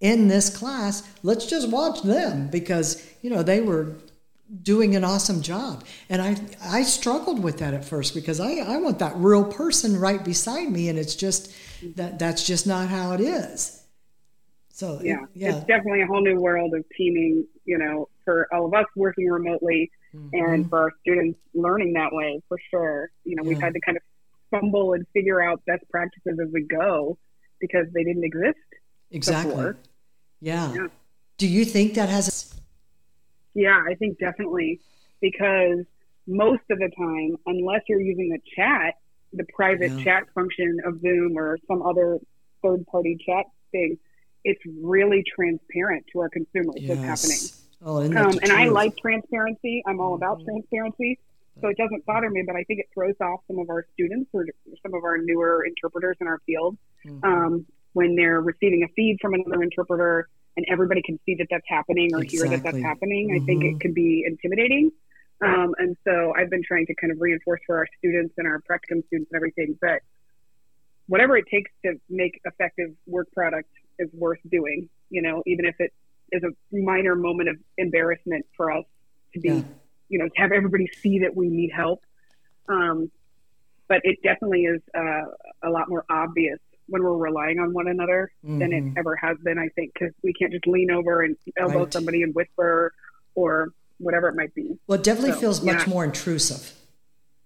in 0.00 0.28
this 0.28 0.54
class. 0.54 1.02
Let's 1.22 1.46
just 1.46 1.70
watch 1.70 2.02
them 2.02 2.48
because 2.48 3.02
you 3.22 3.30
know 3.30 3.42
they 3.42 3.62
were 3.62 3.96
doing 4.62 4.94
an 4.94 5.04
awesome 5.04 5.42
job. 5.42 5.84
And 6.08 6.22
I 6.22 6.36
I 6.62 6.82
struggled 6.82 7.42
with 7.42 7.58
that 7.58 7.74
at 7.74 7.84
first 7.84 8.14
because 8.14 8.40
I, 8.40 8.56
I 8.56 8.76
want 8.78 8.98
that 8.98 9.14
real 9.16 9.44
person 9.44 9.98
right 9.98 10.24
beside 10.24 10.70
me 10.70 10.88
and 10.88 10.98
it's 10.98 11.14
just 11.14 11.52
that 11.96 12.18
that's 12.18 12.46
just 12.46 12.66
not 12.66 12.88
how 12.88 13.12
it 13.12 13.20
is. 13.20 13.82
So 14.68 15.00
yeah, 15.02 15.18
yeah. 15.34 15.56
it's 15.56 15.66
definitely 15.66 16.02
a 16.02 16.06
whole 16.06 16.20
new 16.20 16.40
world 16.40 16.74
of 16.74 16.84
teaming, 16.96 17.46
you 17.64 17.78
know, 17.78 18.08
for 18.24 18.48
all 18.52 18.66
of 18.66 18.74
us 18.74 18.86
working 18.96 19.28
remotely 19.28 19.90
mm-hmm. 20.14 20.28
and 20.32 20.68
for 20.68 20.80
our 20.80 20.92
students 21.00 21.38
learning 21.54 21.92
that 21.92 22.12
way 22.12 22.40
for 22.48 22.58
sure. 22.70 23.10
You 23.24 23.36
know, 23.36 23.44
yeah. 23.44 23.50
we've 23.50 23.60
had 23.60 23.74
to 23.74 23.80
kind 23.80 23.96
of 23.96 24.02
fumble 24.50 24.94
and 24.94 25.06
figure 25.12 25.40
out 25.40 25.64
best 25.66 25.84
practices 25.90 26.38
as 26.40 26.52
we 26.52 26.62
go 26.64 27.16
because 27.60 27.86
they 27.94 28.02
didn't 28.04 28.24
exist. 28.24 28.58
Exactly. 29.10 29.54
Before. 29.54 29.76
Yeah. 30.40 30.72
yeah. 30.74 30.86
Do 31.38 31.46
you 31.46 31.64
think 31.64 31.94
that 31.94 32.08
has 32.08 32.54
yeah, 33.54 33.82
I 33.88 33.94
think 33.94 34.18
definitely 34.18 34.80
because 35.20 35.84
most 36.26 36.62
of 36.70 36.78
the 36.78 36.90
time, 36.96 37.36
unless 37.46 37.82
you're 37.88 38.00
using 38.00 38.30
the 38.30 38.40
chat, 38.56 38.94
the 39.32 39.44
private 39.54 39.92
Yeah. 39.98 40.04
chat 40.04 40.24
function 40.34 40.78
of 40.84 41.00
Zoom 41.00 41.36
or 41.36 41.58
some 41.66 41.82
other 41.82 42.18
third 42.62 42.86
party 42.86 43.16
chat 43.24 43.46
thing, 43.72 43.98
it's 44.44 44.60
really 44.82 45.22
transparent 45.34 46.04
to 46.12 46.20
our 46.20 46.28
consumers 46.28 46.82
what's 46.86 47.02
happening. 47.02 47.38
Oh, 47.82 47.98
and, 47.98 48.16
Um, 48.16 48.38
and 48.42 48.52
I 48.52 48.66
like 48.66 48.96
transparency. 48.96 49.82
I'm 49.86 50.00
all 50.00 50.14
about 50.14 50.40
Mhm. 50.40 50.44
transparency. 50.44 51.18
So 51.60 51.68
it 51.68 51.76
doesn't 51.76 52.04
bother 52.04 52.28
me, 52.30 52.42
but 52.46 52.56
I 52.56 52.64
think 52.64 52.80
it 52.80 52.86
throws 52.92 53.14
off 53.20 53.40
some 53.46 53.58
of 53.58 53.70
our 53.70 53.86
students 53.92 54.28
or 54.34 54.44
some 54.82 54.92
of 54.92 55.04
our 55.04 55.18
newer 55.18 55.64
interpreters 55.64 56.16
in 56.20 56.26
our 56.26 56.40
field 56.40 56.76
Mhm. 57.04 57.24
um, 57.24 57.66
when 57.92 58.16
they're 58.16 58.40
receiving 58.40 58.82
a 58.82 58.88
feed 58.88 59.18
from 59.20 59.34
another 59.34 59.62
interpreter 59.62 60.28
and 60.56 60.64
everybody 60.68 61.02
can 61.02 61.18
see 61.26 61.34
that 61.36 61.46
that's 61.50 61.66
happening 61.68 62.14
or 62.14 62.22
hear 62.22 62.42
that 62.42 62.62
that's 62.62 62.76
Exactly. 62.76 62.82
happening. 62.82 63.40
I 63.40 63.44
think 63.44 63.64
it 63.64 63.80
can 63.80 63.92
be 63.92 64.24
intimidating. 64.26 64.90
Um, 65.40 65.74
and 65.78 65.96
so 66.04 66.32
I've 66.36 66.48
been 66.48 66.62
trying 66.62 66.86
to 66.86 66.94
kind 66.94 67.12
of 67.12 67.20
reinforce 67.20 67.60
for 67.66 67.76
our 67.78 67.86
students 67.98 68.34
and 68.38 68.46
our 68.46 68.60
practicum 68.60 69.04
students 69.06 69.30
and 69.32 69.36
everything 69.36 69.76
that 69.82 70.02
whatever 71.06 71.36
it 71.36 71.46
takes 71.50 71.70
to 71.84 71.94
make 72.08 72.40
effective 72.44 72.90
work 73.06 73.30
product 73.32 73.68
is 73.98 74.08
worth 74.12 74.38
doing, 74.50 74.88
you 75.10 75.22
know, 75.22 75.42
even 75.46 75.64
if 75.64 75.74
it 75.80 75.92
is 76.32 76.42
a 76.44 76.50
minor 76.74 77.14
moment 77.14 77.48
of 77.48 77.56
embarrassment 77.76 78.46
for 78.56 78.70
us 78.70 78.84
to 79.34 79.40
be, 79.40 79.48
Yeah. 79.48 79.62
you 80.08 80.18
know, 80.18 80.28
to 80.28 80.40
have 80.40 80.52
everybody 80.52 80.88
see 81.02 81.18
that 81.20 81.34
we 81.34 81.48
need 81.48 81.70
help. 81.72 82.02
Um, 82.68 83.10
but 83.88 84.00
it 84.04 84.22
definitely 84.22 84.62
is 84.64 84.80
uh, 84.96 85.24
a 85.62 85.68
lot 85.68 85.88
more 85.88 86.04
obvious 86.08 86.58
when 86.88 87.02
we're 87.02 87.16
relying 87.16 87.58
on 87.58 87.72
one 87.72 87.88
another 87.88 88.30
than 88.42 88.72
it 88.72 88.84
Mhm. 88.84 88.94
ever 88.98 89.16
has 89.16 89.36
been, 89.38 89.58
I 89.58 89.68
think, 89.70 89.92
because 89.94 90.14
we 90.22 90.32
can't 90.32 90.52
just 90.52 90.66
lean 90.66 90.90
over 90.90 91.22
and 91.22 91.36
elbow 91.56 91.84
Right. 91.84 91.92
somebody 91.92 92.22
and 92.22 92.34
whisper 92.34 92.92
or 93.34 93.72
whatever 93.98 94.28
it 94.28 94.34
might 94.36 94.54
be. 94.54 94.78
Well, 94.86 94.98
it 94.98 95.04
definitely 95.04 95.32
So, 95.32 95.40
feels 95.40 95.62
much 95.64 95.86
yeah. 95.86 95.92
more 95.92 96.04
intrusive. 96.04 96.72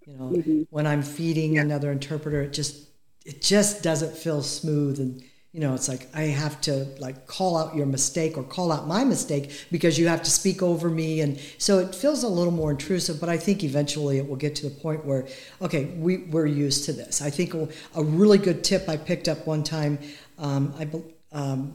You 0.06 0.16
know, 0.16 0.30
Mhm. 0.30 0.66
when 0.70 0.86
I'm 0.86 1.02
feeding 1.02 1.54
Yeah. 1.54 1.62
another 1.62 1.92
interpreter, 1.92 2.42
it 2.42 2.52
just 2.52 2.86
it 3.26 3.42
just 3.42 3.82
doesn't 3.82 4.16
feel 4.16 4.40
smooth, 4.42 4.98
and 4.98 5.22
you 5.58 5.64
know, 5.64 5.74
it's 5.74 5.88
like 5.88 6.06
I 6.14 6.22
have 6.22 6.60
to 6.60 6.86
like 7.00 7.26
call 7.26 7.56
out 7.56 7.74
your 7.74 7.84
mistake 7.84 8.38
or 8.38 8.44
call 8.44 8.70
out 8.70 8.86
my 8.86 9.02
mistake 9.02 9.66
because 9.72 9.98
you 9.98 10.06
have 10.06 10.22
to 10.22 10.30
speak 10.30 10.62
over 10.62 10.88
me, 10.88 11.20
and 11.20 11.36
so 11.58 11.80
it 11.80 11.96
feels 11.96 12.22
a 12.22 12.28
little 12.28 12.52
more 12.52 12.70
intrusive. 12.70 13.18
But 13.18 13.28
I 13.28 13.38
think 13.38 13.64
eventually 13.64 14.18
it 14.18 14.28
will 14.28 14.36
get 14.36 14.54
to 14.54 14.68
the 14.68 14.70
point 14.70 15.04
where, 15.04 15.26
okay, 15.60 15.86
we 15.96 16.18
we're 16.18 16.46
used 16.46 16.84
to 16.84 16.92
this. 16.92 17.20
I 17.20 17.30
think 17.30 17.54
a, 17.54 18.04
really 18.04 18.38
good 18.38 18.62
tip 18.62 18.88
I 18.88 18.96
picked 18.96 19.26
up 19.26 19.48
one 19.48 19.64
time, 19.64 19.98
um, 20.38 20.72
I. 20.78 20.88
Um, 21.36 21.74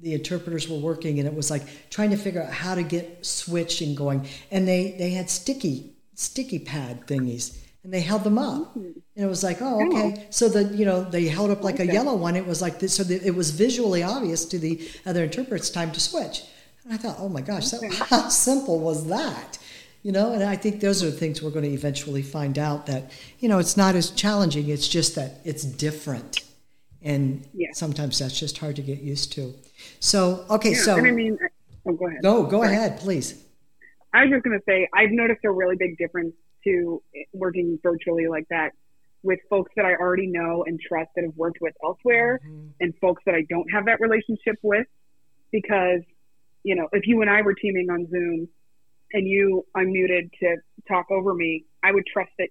the 0.00 0.14
interpreters 0.14 0.68
were 0.68 0.78
working 0.78 1.18
and 1.18 1.26
it 1.26 1.34
was 1.34 1.50
like 1.50 1.90
trying 1.90 2.10
to 2.10 2.16
figure 2.16 2.40
out 2.40 2.52
how 2.52 2.76
to 2.76 2.84
get 2.84 3.26
switching 3.26 3.96
going 3.96 4.28
and 4.52 4.68
they 4.68 4.92
they 4.96 5.10
had 5.10 5.28
sticky 5.28 5.92
sticky 6.14 6.60
pad 6.60 7.04
thingies 7.08 7.58
and 7.88 7.94
they 7.94 8.02
held 8.02 8.22
them 8.22 8.36
up. 8.38 8.74
Mm-hmm. 8.76 9.00
And 9.16 9.24
it 9.26 9.26
was 9.26 9.42
like 9.42 9.62
oh 9.62 9.80
okay. 9.88 10.26
So 10.28 10.50
the 10.50 10.64
you 10.76 10.84
know 10.84 11.02
they 11.04 11.24
held 11.26 11.50
up 11.50 11.62
like 11.64 11.80
a 11.80 11.86
yellow 11.86 12.14
one. 12.14 12.36
It 12.36 12.46
was 12.46 12.60
like 12.60 12.78
this 12.80 12.92
so 12.94 13.02
that 13.04 13.22
it 13.22 13.34
was 13.34 13.50
visually 13.50 14.02
obvious 14.02 14.44
to 14.44 14.58
the 14.58 14.86
other 15.06 15.24
interpreters 15.24 15.70
time 15.70 15.90
to 15.92 16.00
switch. 16.00 16.42
And 16.84 16.92
i 16.92 16.98
thought 16.98 17.16
oh 17.18 17.30
my 17.30 17.40
gosh 17.40 17.72
Okay. 17.72 17.88
how 17.94 18.28
simple 18.28 18.78
was 18.80 19.06
that? 19.08 19.58
You 20.02 20.12
know 20.12 20.32
and 20.34 20.42
i 20.44 20.54
think 20.54 20.80
those 20.80 21.02
are 21.02 21.10
the 21.10 21.16
things 21.22 21.42
we're 21.42 21.50
going 21.58 21.64
to 21.64 21.76
eventually 21.80 22.22
find 22.22 22.58
out 22.58 22.84
that 22.86 23.10
you 23.40 23.48
know 23.48 23.58
it's 23.58 23.76
not 23.78 23.94
as 23.94 24.10
challenging. 24.10 24.68
It's 24.68 24.86
just 24.98 25.14
that 25.14 25.40
it's 25.50 25.64
different. 25.64 26.32
And 27.00 27.46
Yeah. 27.54 27.68
sometimes 27.72 28.18
that's 28.18 28.38
just 28.38 28.58
hard 28.58 28.76
to 28.76 28.82
get 28.82 29.00
used 29.00 29.32
to. 29.36 29.54
So 30.00 30.44
okay 30.50 30.72
Yeah, 30.72 30.82
so 30.86 30.96
and 30.98 31.06
I 31.06 31.10
mean, 31.22 31.38
oh, 31.86 31.92
go 31.92 32.06
ahead. 32.06 32.22
go 32.22 32.42
go 32.44 32.60
Sorry. 32.62 32.74
ahead 32.74 33.00
please 33.00 33.26
I 34.12 34.24
was 34.24 34.30
just 34.30 34.44
going 34.44 34.58
to 34.58 34.64
say, 34.66 34.88
I've 34.94 35.10
noticed 35.10 35.40
a 35.44 35.50
really 35.50 35.76
big 35.76 35.98
difference 35.98 36.34
to 36.64 37.02
working 37.32 37.78
virtually 37.82 38.26
like 38.28 38.46
that 38.50 38.72
with 39.22 39.38
folks 39.50 39.72
that 39.76 39.84
I 39.84 39.94
already 39.94 40.26
know 40.26 40.64
and 40.66 40.80
trust 40.80 41.10
that 41.16 41.24
have 41.24 41.36
worked 41.36 41.58
with 41.60 41.74
elsewhere 41.84 42.40
Mhm. 42.44 42.72
and 42.80 42.94
folks 42.98 43.22
that 43.26 43.34
I 43.34 43.42
don't 43.42 43.70
have 43.70 43.86
that 43.86 44.00
relationship 44.00 44.56
with. 44.62 44.86
Because, 45.50 46.02
you 46.62 46.74
know, 46.74 46.88
if 46.92 47.06
you 47.06 47.20
and 47.20 47.30
I 47.30 47.42
were 47.42 47.54
teaming 47.54 47.90
on 47.90 48.06
Zoom 48.08 48.48
and 49.12 49.26
you 49.26 49.66
unmuted 49.76 50.30
to 50.40 50.56
talk 50.86 51.10
over 51.10 51.34
me, 51.34 51.64
I 51.82 51.92
would 51.92 52.06
trust 52.06 52.30
that 52.38 52.50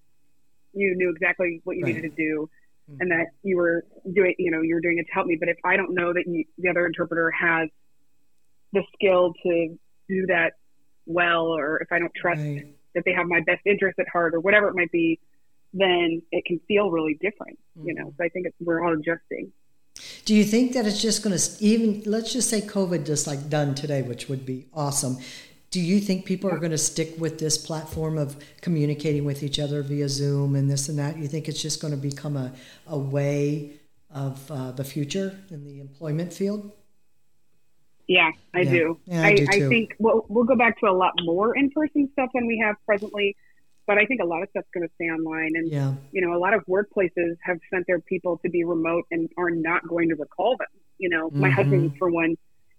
you 0.74 0.96
knew 0.96 1.10
exactly 1.10 1.62
what 1.64 1.78
you 1.78 1.84
Right. 1.84 1.96
needed 1.96 2.16
to 2.16 2.16
do 2.16 2.50
Mhm. 2.90 2.98
and 3.02 3.12
that 3.12 3.28
you 3.44 3.58
were 3.58 3.86
doing, 4.14 4.36
you 4.38 4.52
know, 4.52 4.62
you 4.62 4.76
were 4.76 4.82
doing 4.82 4.98
it 4.98 5.08
to 5.08 5.14
help 5.14 5.28
me. 5.28 5.36
But 5.36 5.50
if 5.50 5.58
I 5.64 5.78
don't 5.78 5.94
know 5.94 6.14
that 6.14 6.28
you, 6.28 6.46
the 6.58 6.70
other 6.70 6.86
interpreter 6.86 7.32
has 7.32 7.70
the 8.74 8.84
skill 8.94 9.34
to 9.44 9.78
do 10.10 10.26
that 10.28 10.54
well, 11.08 11.48
or 11.48 11.78
if 11.80 11.92
I 11.92 12.00
don't 12.00 12.14
trust 12.14 12.42
Right. 12.42 12.68
that 12.94 13.04
they 13.06 13.14
have 13.14 13.28
my 13.28 13.42
best 13.42 13.62
interest 13.66 13.98
at 14.00 14.08
heart, 14.08 14.36
or 14.36 14.40
whatever 14.40 14.68
it 14.68 14.76
might 14.76 14.92
be, 14.92 15.20
then 15.74 16.22
it 16.32 16.46
can 16.46 16.60
feel 16.68 16.92
really 16.92 17.16
different. 17.16 17.58
You 17.84 17.94
know, 17.94 18.14
so 18.18 18.24
I 18.24 18.30
think 18.30 18.48
it's, 18.48 18.56
we're 18.60 18.84
all 18.84 18.94
adjusting. 18.94 19.52
Do 20.26 20.36
you 20.36 20.44
think 20.44 20.74
that 20.74 20.86
it's 20.86 21.02
just 21.02 21.24
going 21.24 21.36
to 21.36 21.64
even 21.64 22.04
let's 22.06 22.32
just 22.32 22.50
say 22.50 22.62
COVID 22.62 23.06
just 23.06 23.26
like 23.26 23.50
done 23.50 23.74
today, 23.74 24.02
which 24.04 24.30
would 24.30 24.46
be 24.46 24.68
awesome. 24.74 25.18
Do 25.72 25.82
you 25.82 26.00
think 26.00 26.26
people 26.26 26.50
are 26.50 26.60
going 26.60 26.72
to 26.72 26.78
stick 26.78 27.16
with 27.18 27.40
this 27.40 27.58
platform 27.58 28.18
of 28.18 28.38
communicating 28.62 29.26
with 29.26 29.44
each 29.44 29.60
other 29.60 29.82
via 29.84 30.08
Zoom 30.08 30.56
and 30.56 30.70
this 30.70 30.88
and 30.88 30.98
that? 30.98 31.18
You 31.18 31.28
think 31.28 31.50
it's 31.50 31.62
just 31.62 31.82
going 31.82 31.92
to 31.92 32.00
become 32.00 32.38
a, 32.38 32.54
a 32.88 32.98
way 32.98 33.72
of 34.10 34.50
uh, 34.50 34.72
the 34.72 34.84
future 34.84 35.38
in 35.50 35.66
the 35.66 35.80
employment 35.82 36.32
field? 36.32 36.72
Yeah, 38.08 38.32
I 38.54 38.62
Yeah. 38.62 38.72
do. 38.72 39.00
Yeah, 39.06 39.22
I 39.22 39.28
I, 39.28 39.36
do 39.36 39.46
I 39.50 39.60
think 39.70 39.96
we'll, 40.00 40.26
we'll 40.30 40.46
go 40.46 40.56
back 40.56 40.80
to 40.80 40.88
a 40.88 40.92
lot 40.96 41.14
more 41.24 41.56
in-person 41.56 42.10
stuff 42.14 42.30
than 42.34 42.48
we 42.48 42.58
have 42.64 42.76
presently, 42.86 43.36
but 43.86 43.98
I 43.98 44.06
think 44.06 44.22
a 44.22 44.26
lot 44.26 44.44
of 44.44 44.50
stuff's 44.50 44.70
going 44.74 44.88
to 44.88 44.94
stay 44.96 45.06
online. 45.06 45.52
And 45.56 45.70
Yeah. 45.70 45.94
you 46.12 46.22
know, 46.22 46.34
a 46.36 46.40
lot 46.40 46.54
of 46.54 46.66
workplaces 46.68 47.36
have 47.44 47.60
sent 47.72 47.86
their 47.88 48.00
people 48.00 48.38
to 48.44 48.50
be 48.50 48.64
remote 48.64 49.06
and 49.12 49.30
are 49.38 49.50
not 49.52 49.86
going 49.88 50.10
to 50.10 50.16
recall 50.16 50.56
them. 50.58 50.68
You 50.98 51.10
know, 51.10 51.30
my 51.32 51.50
Mhm. 51.50 51.54
husband, 51.54 51.92
for 52.00 52.10
one, 52.10 52.36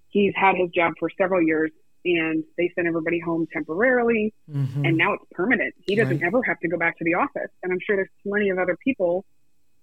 he's 0.09 0.33
had 0.35 0.57
his 0.57 0.71
job 0.71 0.95
for 0.99 1.11
several 1.11 1.43
years, 1.43 1.71
and 2.07 2.43
they 2.57 2.71
sent 2.75 2.87
everybody 2.89 3.19
home 3.21 3.47
temporarily, 3.53 4.33
Mhm. 4.51 4.87
and 4.87 4.97
now 4.97 5.13
it's 5.13 5.25
permanent. 5.31 5.75
He 5.87 5.95
doesn't 5.95 6.17
Right. 6.23 6.27
ever 6.27 6.43
have 6.43 6.59
to 6.61 6.69
go 6.69 6.79
back 6.79 6.97
to 6.99 7.05
the 7.05 7.15
office, 7.15 7.51
and 7.63 7.71
I'm 7.73 7.81
sure 7.81 7.97
there's 7.97 8.09
plenty 8.23 8.49
of 8.49 8.59
other 8.59 8.77
people 8.83 9.27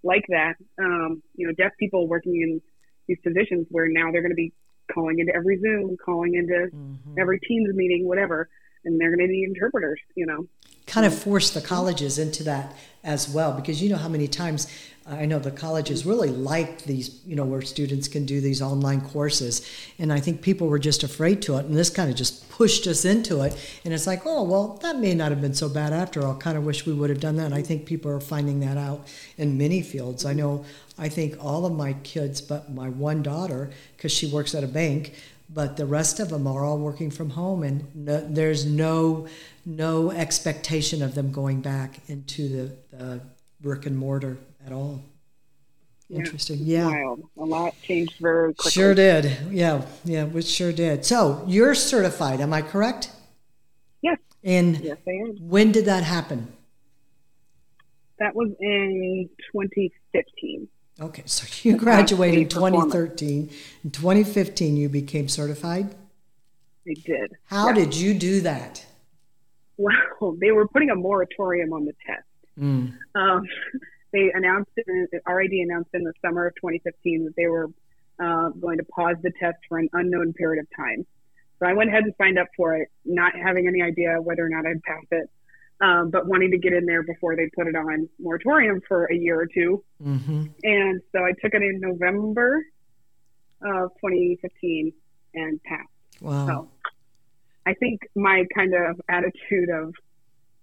like 0.03 0.25
that. 0.29 0.55
Um, 0.79 1.21
you 1.35 1.45
know, 1.45 1.53
deaf 1.53 1.71
people 1.77 2.07
working 2.07 2.35
in 2.41 2.61
these 3.07 3.19
positions 3.19 3.67
where 3.69 3.87
now 3.87 4.11
they're 4.11 4.21
going 4.21 4.31
to 4.31 4.35
be 4.35 4.51
calling 4.93 5.19
into 5.19 5.33
every 5.35 5.57
Zoom, 5.59 5.97
calling 5.97 6.35
into 6.35 6.69
Mhm. 6.73 7.19
every 7.19 7.39
Teams 7.39 7.73
meeting, 7.73 8.07
whatever, 8.07 8.49
and 8.83 8.99
they're 8.99 9.15
going 9.15 9.27
to 9.27 9.33
need 9.33 9.49
interpreters. 9.49 9.99
You 10.15 10.25
know, 10.25 10.47
kind 10.95 11.05
of 11.05 11.11
mm-hmm. 11.11 11.29
force 11.29 11.49
the 11.49 11.59
colleges 11.59 12.17
into 12.17 12.41
that 12.41 12.73
as 13.03 13.27
well 13.27 13.51
because 13.51 13.83
you 13.83 13.89
know 13.89 13.97
how 13.97 14.07
many 14.07 14.29
times 14.29 14.65
uh, 15.05 15.15
I 15.15 15.25
know 15.25 15.39
the 15.39 15.51
colleges 15.51 16.05
really 16.05 16.29
like 16.29 16.83
these, 16.83 17.19
you 17.25 17.35
know, 17.35 17.43
where 17.43 17.61
students 17.61 18.07
can 18.07 18.25
do 18.25 18.39
these 18.39 18.61
online 18.61 19.01
courses. 19.01 19.69
And 19.99 20.11
I 20.11 20.21
think 20.21 20.41
people 20.41 20.67
were 20.67 20.79
just 20.79 21.03
afraid 21.03 21.41
to 21.43 21.57
it. 21.57 21.65
And 21.65 21.75
this 21.75 21.89
kind 21.89 22.09
of 22.09 22.15
just 22.15 22.49
pushed 22.49 22.87
us 22.87 23.03
into 23.03 23.41
it. 23.41 23.53
And 23.83 23.93
it's 23.93 24.07
like, 24.07 24.21
oh, 24.25 24.43
well, 24.43 24.79
that 24.81 24.95
may 24.95 25.13
not 25.13 25.31
have 25.31 25.41
been 25.41 25.53
so 25.53 25.67
bad 25.67 25.91
after 25.93 26.25
all. 26.25 26.33
Kind 26.33 26.57
of 26.57 26.65
wish 26.65 26.85
we 26.85 26.93
would 26.93 27.09
have 27.09 27.19
done 27.19 27.35
that. 27.35 27.47
And 27.47 27.53
I 27.53 27.61
think 27.61 27.85
people 27.85 28.09
are 28.09 28.21
finding 28.21 28.61
that 28.61 28.77
out 28.77 29.05
in 29.37 29.57
many 29.57 29.81
fields. 29.81 30.25
I 30.25 30.33
know, 30.33 30.65
I 30.97 31.09
think 31.09 31.35
all 31.43 31.65
of 31.65 31.73
my 31.73 31.93
kids, 32.03 32.41
but 32.41 32.73
my 32.73 32.89
one 32.89 33.21
daughter, 33.21 33.69
because 33.97 34.13
she 34.13 34.27
works 34.27 34.55
at 34.55 34.63
a 34.63 34.67
bank, 34.67 35.13
but 35.53 35.77
the 35.77 35.85
rest 35.85 36.19
of 36.19 36.29
them 36.29 36.47
are 36.47 36.65
all 36.65 36.79
working 36.79 37.11
from 37.11 37.31
home 37.31 37.61
and 37.61 37.93
no, 37.95 38.25
there's 38.27 38.65
no 38.65 39.27
no 39.65 40.11
expectation 40.11 41.01
of 41.01 41.15
them 41.15 41.31
going 41.31 41.61
back 41.61 41.99
into 42.07 42.47
the, 42.49 42.77
the 42.97 43.21
brick 43.59 43.85
and 43.85 43.97
mortar 43.97 44.37
at 44.65 44.71
all 44.71 45.01
Yeah. 46.07 46.19
interesting 46.19 46.59
yeah 46.61 46.87
wild. 46.87 47.23
A 47.37 47.43
lot 47.45 47.73
changed 47.81 48.15
very 48.21 48.53
quickly. 48.53 48.71
sure 48.71 48.93
did 48.93 49.25
yeah 49.51 49.85
yeah 50.03 50.25
we 50.25 50.41
sure 50.43 50.71
did 50.71 51.03
so 51.05 51.43
you're 51.47 51.73
certified 51.75 52.41
am 52.41 52.53
i 52.53 52.61
correct 52.61 53.09
Yes. 54.01 54.19
and 54.43 54.77
Yes, 54.81 54.97
I 55.07 55.11
am. 55.11 55.37
when 55.49 55.71
did 55.71 55.85
that 55.85 56.03
happen 56.03 56.47
That 58.19 58.35
was 58.35 58.49
in 58.59 59.29
2015. 59.51 60.67
okay 61.01 61.23
so 61.25 61.45
you 61.67 61.75
graduated 61.77 62.39
in 62.43 62.49
2013 62.49 63.49
in 63.83 63.91
2015 63.91 64.77
you 64.77 64.89
became 64.89 65.27
certified 65.27 65.95
I 66.87 66.93
did. 67.03 67.31
how 67.45 67.69
Yeah. 67.69 67.73
did 67.73 67.95
you 67.95 68.13
do 68.13 68.41
that 68.41 68.85
Well, 69.77 70.35
they 70.39 70.51
were 70.51 70.67
putting 70.67 70.89
a 70.89 70.95
moratorium 70.95 71.73
on 71.73 71.85
the 71.85 71.93
test. 72.05 72.27
mm. 72.59 72.93
Um, 73.15 73.43
they 74.13 74.31
announced, 74.33 74.71
in, 74.87 75.07
RID 75.27 75.51
announced 75.51 75.89
in 75.93 76.03
the 76.03 76.13
summer 76.21 76.47
of 76.47 76.55
2015 76.55 77.25
that 77.25 77.35
they 77.35 77.47
were 77.47 77.69
uh, 78.19 78.49
going 78.49 78.77
to 78.77 78.85
pause 78.85 79.15
the 79.21 79.31
test 79.39 79.57
for 79.67 79.77
an 79.77 79.89
unknown 79.93 80.33
period 80.33 80.61
of 80.61 80.67
time. 80.75 81.05
So 81.59 81.65
I 81.65 81.73
went 81.73 81.89
ahead 81.89 82.03
and 82.03 82.13
signed 82.17 82.39
up 82.39 82.47
for 82.55 82.75
it, 82.75 82.89
not 83.03 83.33
having 83.35 83.67
any 83.67 83.81
idea 83.81 84.21
whether 84.21 84.45
or 84.45 84.49
not 84.49 84.65
I'd 84.65 84.81
pass 84.83 85.03
it, 85.11 85.29
um, 85.81 86.09
but 86.11 86.27
wanting 86.27 86.51
to 86.51 86.57
get 86.57 86.73
in 86.73 86.85
there 86.85 87.03
before 87.03 87.35
they 87.35 87.49
put 87.55 87.67
it 87.67 87.75
on 87.75 88.09
moratorium 88.19 88.81
for 88.87 89.05
a 89.05 89.15
year 89.15 89.39
or 89.39 89.47
two. 89.47 89.83
hmm 90.01 90.45
And 90.63 91.01
so 91.11 91.23
I 91.23 91.31
took 91.41 91.53
it 91.53 91.61
in 91.61 91.79
November 91.79 92.63
of 93.61 93.91
2015 94.01 94.93
and 95.33 95.63
passed. 95.63 95.89
wow 96.21 96.47
So 96.47 96.69
I 97.65 97.73
think 97.73 98.01
my 98.15 98.45
kind 98.55 98.73
of 98.73 99.01
attitude 99.09 99.69
of 99.69 99.93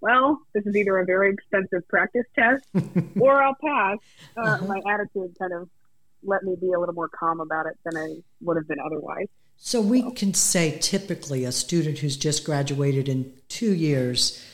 well, 0.03 0.41
this 0.53 0.67
is 0.67 0.75
either 0.75 0.99
a 0.99 1.05
very 1.05 1.33
expensive 1.33 1.87
practice 1.89 2.27
test 2.35 2.65
or 3.21 3.41
I'll 3.41 3.55
pass. 3.55 3.99
Uh, 4.37 4.41
uh-huh. 4.41 4.67
My 4.67 4.81
attitude 4.93 5.37
kind 5.39 5.53
of 5.53 5.69
let 6.25 6.43
me 6.43 6.57
be 6.61 6.73
a 6.73 6.79
little 6.79 6.95
more 6.95 7.09
calm 7.09 7.41
about 7.41 7.67
it 7.67 7.79
than 7.85 7.97
I 7.97 8.17
would 8.41 8.57
have 8.57 8.67
been 8.67 8.81
otherwise. 8.81 9.29
So 9.57 9.81
we 9.81 10.11
can 10.11 10.35
say 10.35 10.77
typically 10.81 11.45
a 11.45 11.53
student 11.53 11.99
who's 11.99 12.17
just 12.17 12.45
graduated 12.45 13.09
in 13.09 13.33
two 13.49 13.73
years, 13.73 14.45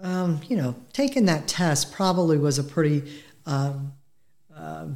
um, 0.00 0.40
you 0.48 0.56
know, 0.56 0.74
taking 0.92 1.26
that 1.26 1.46
test 1.46 1.92
probably 1.92 2.36
was 2.36 2.58
a 2.58 2.64
pretty 2.64 3.12
um, 3.46 3.92
uh, 4.54 4.86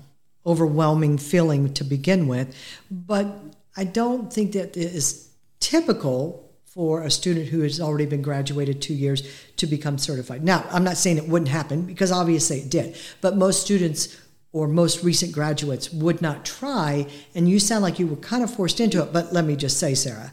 overwhelming 0.45 1.19
feeling 1.19 1.73
to 1.75 1.85
begin 1.85 2.27
with. 2.27 2.57
But 2.91 3.33
I 3.77 3.85
don't 3.85 4.33
think 4.33 4.53
that 4.53 4.77
it 4.77 4.93
is 4.93 5.29
typical 5.61 6.44
for 6.75 7.03
a 7.03 7.11
student 7.11 7.47
who 7.47 7.61
has 7.61 7.81
already 7.81 8.07
been 8.07 8.21
graduated 8.21 8.83
two 8.83 8.95
years 8.95 9.23
to 9.57 9.67
become 9.67 9.97
certified. 9.97 10.43
Now, 10.43 10.67
I'm 10.71 10.83
not 10.83 10.97
saying 10.97 11.19
it 11.19 11.29
wouldn't 11.29 11.49
happen 11.49 11.83
because 11.83 12.11
obviously 12.11 12.59
it 12.59 12.71
did, 12.71 12.97
but 13.21 13.37
most 13.37 13.63
students 13.63 14.21
or 14.53 14.67
most 14.67 15.05
recent 15.05 15.33
graduates 15.33 15.93
would 15.93 16.21
not 16.21 16.45
try. 16.45 17.07
And 17.35 17.49
you 17.49 17.61
sound 17.61 17.83
like 17.83 18.01
you 18.01 18.09
were 18.09 18.17
kind 18.17 18.43
of 18.43 18.53
forced 18.53 18.81
into 18.81 19.03
it. 19.03 19.13
But 19.13 19.33
let 19.33 19.45
me 19.45 19.55
just 19.55 19.79
say, 19.79 19.95
Sara, 19.95 20.33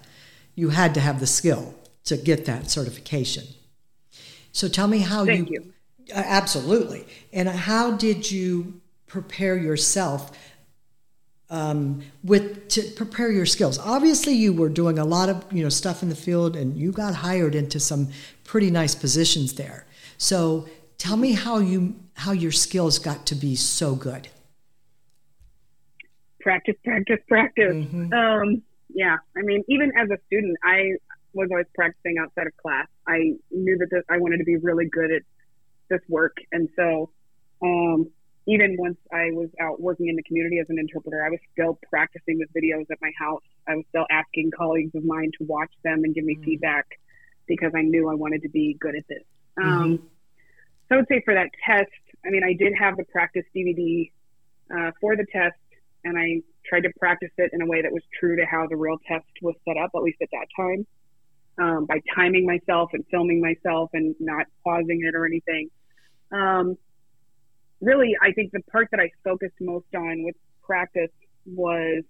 you 0.55 0.69
had 0.69 0.95
to 0.95 0.99
have 0.99 1.19
the 1.19 1.27
skill 1.27 1.75
to 2.05 2.17
get 2.17 2.45
that 2.45 2.71
certification. 2.71 3.43
So 4.51 4.67
tell 4.67 4.87
me 4.87 4.99
how 4.99 5.25
Thank 5.25 5.51
you, 5.51 5.73
you. 6.07 6.13
Uh, 6.15 6.23
absolutely. 6.25 7.05
And 7.31 7.47
how 7.49 7.91
did 7.91 8.31
you 8.31 8.81
prepare 9.05 9.57
yourself 9.57 10.31
um, 11.51 12.01
with 12.23 12.69
to 12.69 12.81
prepare 12.95 13.29
your 13.29 13.45
skills? 13.45 13.77
Obviously, 13.77 14.33
you 14.33 14.53
were 14.53 14.69
doing 14.69 14.97
a 14.97 15.05
lot 15.05 15.29
of 15.29 15.45
you 15.51 15.61
know 15.61 15.69
stuff 15.69 16.01
in 16.01 16.09
the 16.09 16.15
field, 16.15 16.55
and 16.55 16.75
you 16.75 16.91
got 16.91 17.13
hired 17.13 17.53
into 17.53 17.79
some 17.79 18.07
pretty 18.43 18.71
nice 18.71 18.95
positions 18.95 19.53
there. 19.53 19.85
So 20.17 20.67
tell 20.97 21.17
me 21.17 21.33
how 21.33 21.59
you 21.59 21.95
how 22.15 22.31
your 22.31 22.51
skills 22.51 22.97
got 22.97 23.25
to 23.27 23.35
be 23.35 23.55
so 23.55 23.95
good. 23.95 24.29
Practice, 26.39 26.75
practice, 26.83 27.19
practice. 27.27 27.75
Mm-hmm. 27.75 28.13
Um, 28.13 28.63
yeah, 28.93 29.17
I 29.37 29.41
mean, 29.41 29.63
even 29.67 29.91
as 29.97 30.09
a 30.09 30.17
student, 30.25 30.57
I 30.63 30.93
was 31.33 31.49
always 31.51 31.67
practicing 31.75 32.17
outside 32.17 32.47
of 32.47 32.57
class. 32.57 32.87
I 33.07 33.33
knew 33.51 33.77
that 33.77 33.87
this, 33.91 34.03
I 34.09 34.17
wanted 34.17 34.37
to 34.37 34.43
be 34.43 34.57
really 34.57 34.85
good 34.85 35.11
at 35.11 35.21
this 35.89 36.01
work, 36.09 36.37
and 36.51 36.67
so 36.75 37.11
um, 37.61 38.09
even 38.47 38.75
once 38.77 38.97
I 39.13 39.31
was 39.31 39.49
out 39.59 39.79
working 39.79 40.07
in 40.07 40.15
the 40.15 40.23
community 40.23 40.59
as 40.59 40.67
an 40.69 40.79
interpreter, 40.79 41.23
I 41.23 41.29
was 41.29 41.39
still 41.53 41.77
practicing 41.89 42.39
with 42.39 42.49
videos 42.53 42.89
at 42.91 42.97
my 43.01 43.11
house. 43.17 43.43
I 43.67 43.75
was 43.75 43.85
still 43.89 44.05
asking 44.09 44.51
colleagues 44.57 44.95
of 44.95 45.05
mine 45.05 45.31
to 45.37 45.45
watch 45.45 45.71
them 45.83 46.03
and 46.03 46.15
give 46.15 46.25
me 46.25 46.35
mm-hmm. 46.35 46.43
feedback 46.43 46.87
because 47.47 47.71
I 47.75 47.81
knew 47.81 48.09
I 48.09 48.15
wanted 48.15 48.41
to 48.43 48.49
be 48.49 48.75
good 48.79 48.95
at 48.95 49.07
this. 49.07 49.23
Um, 49.61 49.65
mm-hmm. 49.65 50.05
So 50.89 50.95
I 50.95 50.97
would 50.97 51.07
say 51.07 51.21
for 51.23 51.33
that 51.33 51.49
test, 51.65 51.91
I 52.25 52.29
mean, 52.29 52.43
I 52.43 52.53
did 52.53 52.73
have 52.77 52.97
the 52.97 53.03
practice 53.05 53.43
DVD 53.55 54.11
uh, 54.75 54.91
for 54.99 55.15
the 55.15 55.25
test, 55.31 55.55
and 56.03 56.17
I 56.17 56.41
tried 56.65 56.81
to 56.81 56.91
practice 56.99 57.31
it 57.37 57.51
in 57.53 57.61
a 57.61 57.65
way 57.65 57.81
that 57.81 57.91
was 57.91 58.03
true 58.19 58.35
to 58.35 58.45
how 58.45 58.67
the 58.67 58.75
real 58.75 58.97
test 59.07 59.25
was 59.41 59.55
set 59.67 59.77
up, 59.77 59.91
at 59.95 60.01
least 60.01 60.17
at 60.21 60.29
that 60.31 60.47
time, 60.55 60.87
um, 61.59 61.85
by 61.85 62.01
timing 62.15 62.45
myself 62.45 62.91
and 62.93 63.05
filming 63.11 63.41
myself 63.41 63.89
and 63.93 64.15
not 64.19 64.47
pausing 64.63 65.01
it 65.03 65.15
or 65.15 65.25
anything. 65.25 65.69
Um, 66.31 66.77
really, 67.81 68.15
I 68.21 68.31
think 68.31 68.51
the 68.51 68.61
part 68.71 68.87
that 68.91 68.99
I 68.99 69.09
focused 69.23 69.55
most 69.59 69.87
on 69.95 70.23
with 70.23 70.35
practice 70.63 71.11
was 71.45 72.03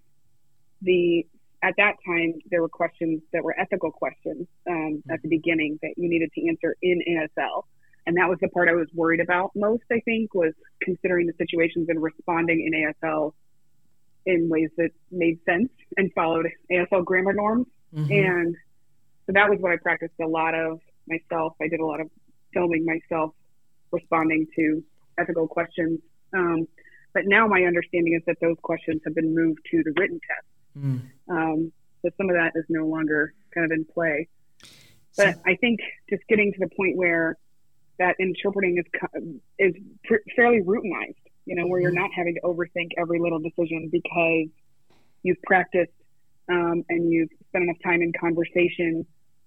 the 0.82 1.26
at 1.62 1.74
that 1.78 1.94
time 2.04 2.34
there 2.50 2.60
were 2.60 2.68
questions 2.68 3.22
that 3.32 3.42
were 3.42 3.58
ethical 3.58 3.90
questions 3.90 4.46
um, 4.68 5.02
at 5.10 5.22
the 5.22 5.28
beginning 5.28 5.78
that 5.80 5.94
you 5.96 6.08
needed 6.08 6.30
to 6.34 6.48
answer 6.48 6.76
in 6.82 7.00
ASL 7.08 7.62
and 8.06 8.16
that 8.16 8.28
was 8.28 8.38
the 8.40 8.48
part 8.48 8.68
I 8.68 8.72
was 8.72 8.88
worried 8.94 9.20
about 9.20 9.52
most, 9.54 9.84
I 9.92 10.00
think, 10.00 10.34
was 10.34 10.52
considering 10.80 11.26
the 11.26 11.34
situations 11.38 11.88
and 11.88 12.02
responding 12.02 12.66
in 12.66 12.92
ASL 13.02 13.32
in 14.26 14.48
ways 14.48 14.70
that 14.76 14.90
made 15.10 15.38
sense 15.44 15.70
and 15.96 16.12
followed 16.14 16.46
ASL 16.70 17.04
grammar 17.04 17.32
norms. 17.32 17.66
Mm-hmm. 17.94 18.12
And 18.12 18.56
so 19.26 19.32
that 19.34 19.48
was 19.48 19.58
what 19.60 19.72
I 19.72 19.76
practiced 19.76 20.14
a 20.20 20.26
lot 20.26 20.54
of 20.54 20.80
myself. 21.06 21.54
I 21.60 21.68
did 21.68 21.80
a 21.80 21.86
lot 21.86 22.00
of 22.00 22.08
filming 22.52 22.84
myself 22.84 23.34
responding 23.92 24.46
to 24.56 24.82
ethical 25.22 25.48
questions. 25.48 26.00
Um, 26.34 26.66
but 27.14 27.22
now 27.26 27.46
my 27.46 27.62
understanding 27.62 28.14
is 28.14 28.22
that 28.26 28.36
those 28.40 28.56
questions 28.62 29.02
have 29.04 29.14
been 29.14 29.34
moved 29.34 29.60
to 29.70 29.82
the 29.84 29.92
written 29.98 30.20
test. 30.26 30.86
Mm. 30.86 31.02
Um, 31.28 31.72
so 32.02 32.10
some 32.16 32.30
of 32.30 32.36
that 32.36 32.52
is 32.54 32.64
no 32.68 32.86
longer 32.86 33.34
kind 33.54 33.64
of 33.64 33.72
in 33.72 33.84
play. 33.84 34.28
But 35.16 35.34
so, 35.34 35.40
I 35.46 35.56
think 35.56 35.80
just 36.08 36.22
getting 36.28 36.52
to 36.52 36.58
the 36.58 36.68
point 36.74 36.96
where 36.96 37.36
that 37.98 38.16
interpreting 38.18 38.78
is 38.78 39.34
is 39.58 39.74
fairly 40.34 40.60
routinized. 40.62 41.16
You 41.44 41.56
know, 41.56 41.66
where 41.66 41.80
you're 41.80 41.90
mm-hmm. 41.90 42.00
not 42.00 42.10
having 42.16 42.34
to 42.36 42.40
overthink 42.42 42.90
every 42.96 43.18
little 43.18 43.40
decision 43.40 43.90
because 43.90 44.48
you've 45.22 45.42
practiced 45.42 45.92
um, 46.48 46.84
and 46.88 47.10
you've 47.10 47.30
spent 47.48 47.64
enough 47.64 47.76
time 47.84 48.00
in 48.00 48.12
conversation 48.12 49.04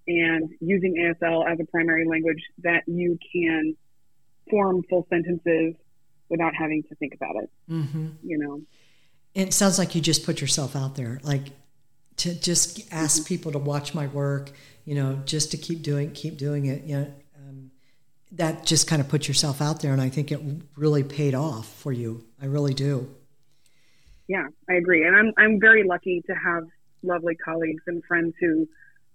and 0.08 0.50
using 0.60 0.96
ASL 0.96 1.50
as 1.52 1.60
a 1.60 1.66
primary 1.66 2.06
language 2.08 2.44
that 2.64 2.84
you 2.86 3.18
can 3.34 3.76
form 4.50 4.84
full 4.90 5.06
sentences 5.10 5.76
without 6.30 6.54
having 6.56 6.84
to 6.84 6.96
think 6.96 7.14
about 7.14 7.36
it. 7.38 7.50
Mm-hmm. 7.70 8.08
You 8.24 8.38
know, 8.38 8.62
it 9.34 9.54
sounds 9.54 9.78
like 9.78 9.96
you 9.96 10.02
just 10.02 10.26
put 10.26 10.42
yourself 10.42 10.76
out 10.76 10.96
there, 10.96 11.20
like 11.24 11.44
to 12.18 12.34
just 12.34 12.82
ask 12.92 13.22
mm-hmm. 13.22 13.28
people 13.28 13.52
to 13.54 13.60
watch 13.60 13.94
my 13.94 14.08
work. 14.08 14.52
You 14.86 14.96
know, 14.96 15.20
just 15.26 15.52
to 15.52 15.58
keep 15.58 15.82
doing, 15.82 16.12
keep 16.12 16.38
doing 16.38 16.68
it. 16.68 16.84
You 16.84 16.98
know, 16.98 17.14
that 18.34 18.66
just 18.66 18.88
kind 18.88 19.02
of 19.02 19.08
put 19.08 19.28
yourself 19.28 19.62
out 19.62 19.82
there, 19.82 19.92
and 19.94 20.02
I 20.02 20.10
think 20.10 20.32
it 20.32 20.40
really 20.76 21.04
paid 21.04 21.36
off 21.36 21.68
for 21.68 21.92
you. 21.92 22.26
I 22.42 22.46
really 22.46 22.74
do. 22.74 23.10
Yeah, 24.28 24.48
I 24.70 24.74
agree, 24.74 25.06
and 25.06 25.16
I'm 25.16 25.34
I'm 25.38 25.60
very 25.60 25.84
lucky 25.84 26.22
to 26.28 26.34
have 26.34 26.64
lovely 27.04 27.36
colleagues 27.36 27.84
and 27.88 28.04
friends 28.06 28.34
who 28.40 28.68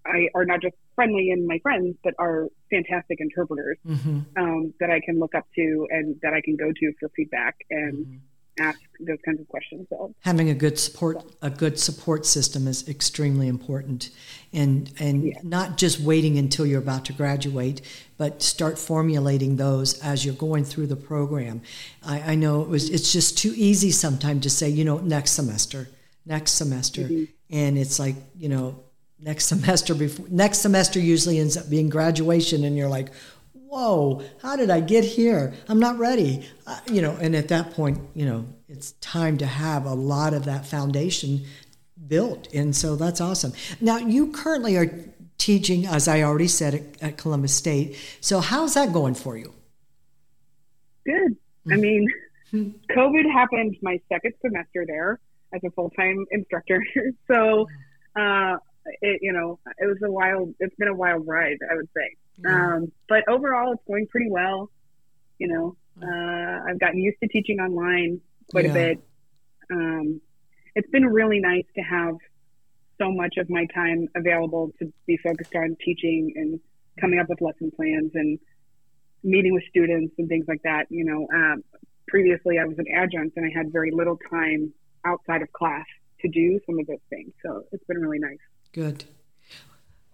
I 0.06 0.28
are 0.34 0.44
not 0.44 0.62
just 0.62 0.76
friendly 1.00 1.30
and 1.30 1.46
my 1.46 1.58
friends, 1.62 1.96
but 2.04 2.14
are 2.18 2.48
fantastic 2.70 3.18
interpreters 3.20 3.78
mm-hmm. 3.86 4.20
um, 4.36 4.74
that 4.80 4.90
I 4.90 5.00
can 5.00 5.18
look 5.18 5.34
up 5.34 5.46
to 5.56 5.86
and 5.90 6.16
that 6.22 6.34
I 6.34 6.42
can 6.42 6.56
go 6.56 6.70
to 6.70 6.92
for 7.00 7.08
feedback. 7.16 7.56
And 7.70 8.06
mm-hmm 8.06 8.16
ask 8.58 8.78
those 9.00 9.18
kinds 9.24 9.40
of 9.40 9.48
questions. 9.48 9.86
So. 9.88 10.14
Having 10.20 10.50
a 10.50 10.54
good 10.54 10.78
support 10.78 11.24
a 11.42 11.50
good 11.50 11.78
support 11.78 12.26
system 12.26 12.66
is 12.66 12.88
extremely 12.88 13.48
important, 13.48 14.10
and 14.52 14.92
and 14.98 15.24
yeah. 15.24 15.38
not 15.42 15.78
just 15.78 16.00
waiting 16.00 16.38
until 16.38 16.66
you're 16.66 16.80
about 16.80 17.04
to 17.06 17.12
graduate, 17.12 17.80
but 18.18 18.42
start 18.42 18.78
formulating 18.78 19.56
those 19.56 19.98
as 20.00 20.24
you're 20.24 20.34
going 20.34 20.64
through 20.64 20.88
the 20.88 20.96
program. 20.96 21.62
I, 22.02 22.32
I 22.32 22.34
know 22.34 22.62
it 22.62 22.68
was 22.68 22.90
it's 22.90 23.12
just 23.12 23.38
too 23.38 23.54
easy 23.56 23.90
sometimes 23.90 24.42
to 24.42 24.50
say 24.50 24.68
you 24.68 24.84
know 24.84 24.98
next 24.98 25.32
semester, 25.32 25.88
next 26.26 26.52
semester, 26.52 27.02
mm-hmm. 27.02 27.24
and 27.50 27.78
it's 27.78 27.98
like 27.98 28.16
you 28.36 28.48
know 28.48 28.84
next 29.22 29.46
semester 29.46 29.94
before 29.94 30.26
next 30.30 30.58
semester 30.58 30.98
usually 30.98 31.38
ends 31.38 31.56
up 31.56 31.68
being 31.70 31.88
graduation, 31.88 32.64
and 32.64 32.76
you're 32.76 32.88
like 32.88 33.10
whoa, 33.70 34.20
how 34.42 34.56
did 34.56 34.68
I 34.68 34.80
get 34.80 35.04
here? 35.04 35.54
I'm 35.68 35.78
not 35.78 35.96
ready. 35.96 36.44
Uh, 36.66 36.80
you 36.90 37.00
know, 37.00 37.16
and 37.20 37.36
at 37.36 37.48
that 37.48 37.70
point, 37.70 38.00
you 38.14 38.26
know, 38.26 38.44
it's 38.68 38.92
time 38.94 39.38
to 39.38 39.46
have 39.46 39.86
a 39.86 39.94
lot 39.94 40.34
of 40.34 40.44
that 40.46 40.66
foundation 40.66 41.44
built. 42.08 42.52
And 42.52 42.74
so 42.74 42.96
that's 42.96 43.20
awesome. 43.20 43.52
Now, 43.80 43.98
you 43.98 44.32
currently 44.32 44.76
are 44.76 44.90
teaching, 45.38 45.86
as 45.86 46.08
I 46.08 46.22
already 46.22 46.48
said, 46.48 46.74
at, 46.74 47.02
at 47.02 47.16
Columbus 47.16 47.54
State. 47.54 47.96
So 48.20 48.40
how's 48.40 48.74
that 48.74 48.92
going 48.92 49.14
for 49.14 49.36
you? 49.36 49.54
Good. 51.06 51.36
I 51.68 51.74
mm-hmm. 51.74 51.80
mean, 51.80 52.08
COVID 52.90 53.32
happened 53.32 53.76
my 53.82 54.00
second 54.08 54.34
semester 54.40 54.84
there 54.84 55.20
as 55.54 55.62
a 55.64 55.70
full 55.70 55.90
time 55.90 56.26
instructor. 56.32 56.84
so, 57.28 57.68
uh, 58.16 58.56
it, 59.02 59.20
you 59.22 59.32
know, 59.32 59.58
it 59.78 59.86
was 59.86 59.98
a 60.04 60.10
wild, 60.10 60.54
it's 60.58 60.74
been 60.76 60.88
a 60.88 60.94
wild 60.94 61.26
ride, 61.26 61.58
I 61.70 61.74
would 61.76 61.88
say. 61.96 62.16
Um, 62.48 62.92
but 63.08 63.28
overall, 63.28 63.72
it's 63.72 63.82
going 63.86 64.06
pretty 64.06 64.30
well. 64.30 64.70
You 65.38 65.48
know, 65.48 65.76
uh, 66.02 66.70
I've 66.70 66.78
gotten 66.78 67.00
used 67.00 67.18
to 67.22 67.28
teaching 67.28 67.60
online 67.60 68.20
quite 68.50 68.64
yeah. 68.64 68.70
a 68.70 68.74
bit. 68.74 68.98
Um, 69.70 70.20
it's 70.74 70.90
been 70.90 71.06
really 71.06 71.40
nice 71.40 71.64
to 71.76 71.82
have 71.82 72.16
so 72.98 73.10
much 73.10 73.36
of 73.38 73.48
my 73.48 73.66
time 73.74 74.08
available 74.14 74.72
to 74.78 74.92
be 75.06 75.16
focused 75.16 75.54
on 75.54 75.76
teaching 75.84 76.32
and 76.36 76.60
coming 77.00 77.18
up 77.18 77.28
with 77.28 77.40
lesson 77.40 77.70
plans 77.74 78.12
and 78.14 78.38
meeting 79.22 79.54
with 79.54 79.64
students 79.68 80.14
and 80.18 80.28
things 80.28 80.44
like 80.48 80.62
that. 80.64 80.86
You 80.90 81.04
know, 81.04 81.26
um, 81.34 81.64
previously 82.08 82.58
I 82.58 82.64
was 82.64 82.78
an 82.78 82.86
adjunct 82.94 83.36
and 83.36 83.46
I 83.46 83.56
had 83.56 83.72
very 83.72 83.90
little 83.90 84.18
time 84.30 84.72
outside 85.04 85.42
of 85.42 85.52
class 85.52 85.86
to 86.20 86.28
do 86.28 86.60
some 86.66 86.78
of 86.78 86.86
those 86.86 87.04
things. 87.08 87.32
So 87.42 87.64
it's 87.72 87.84
been 87.84 87.98
really 87.98 88.18
nice. 88.18 88.38
Good. 88.72 89.04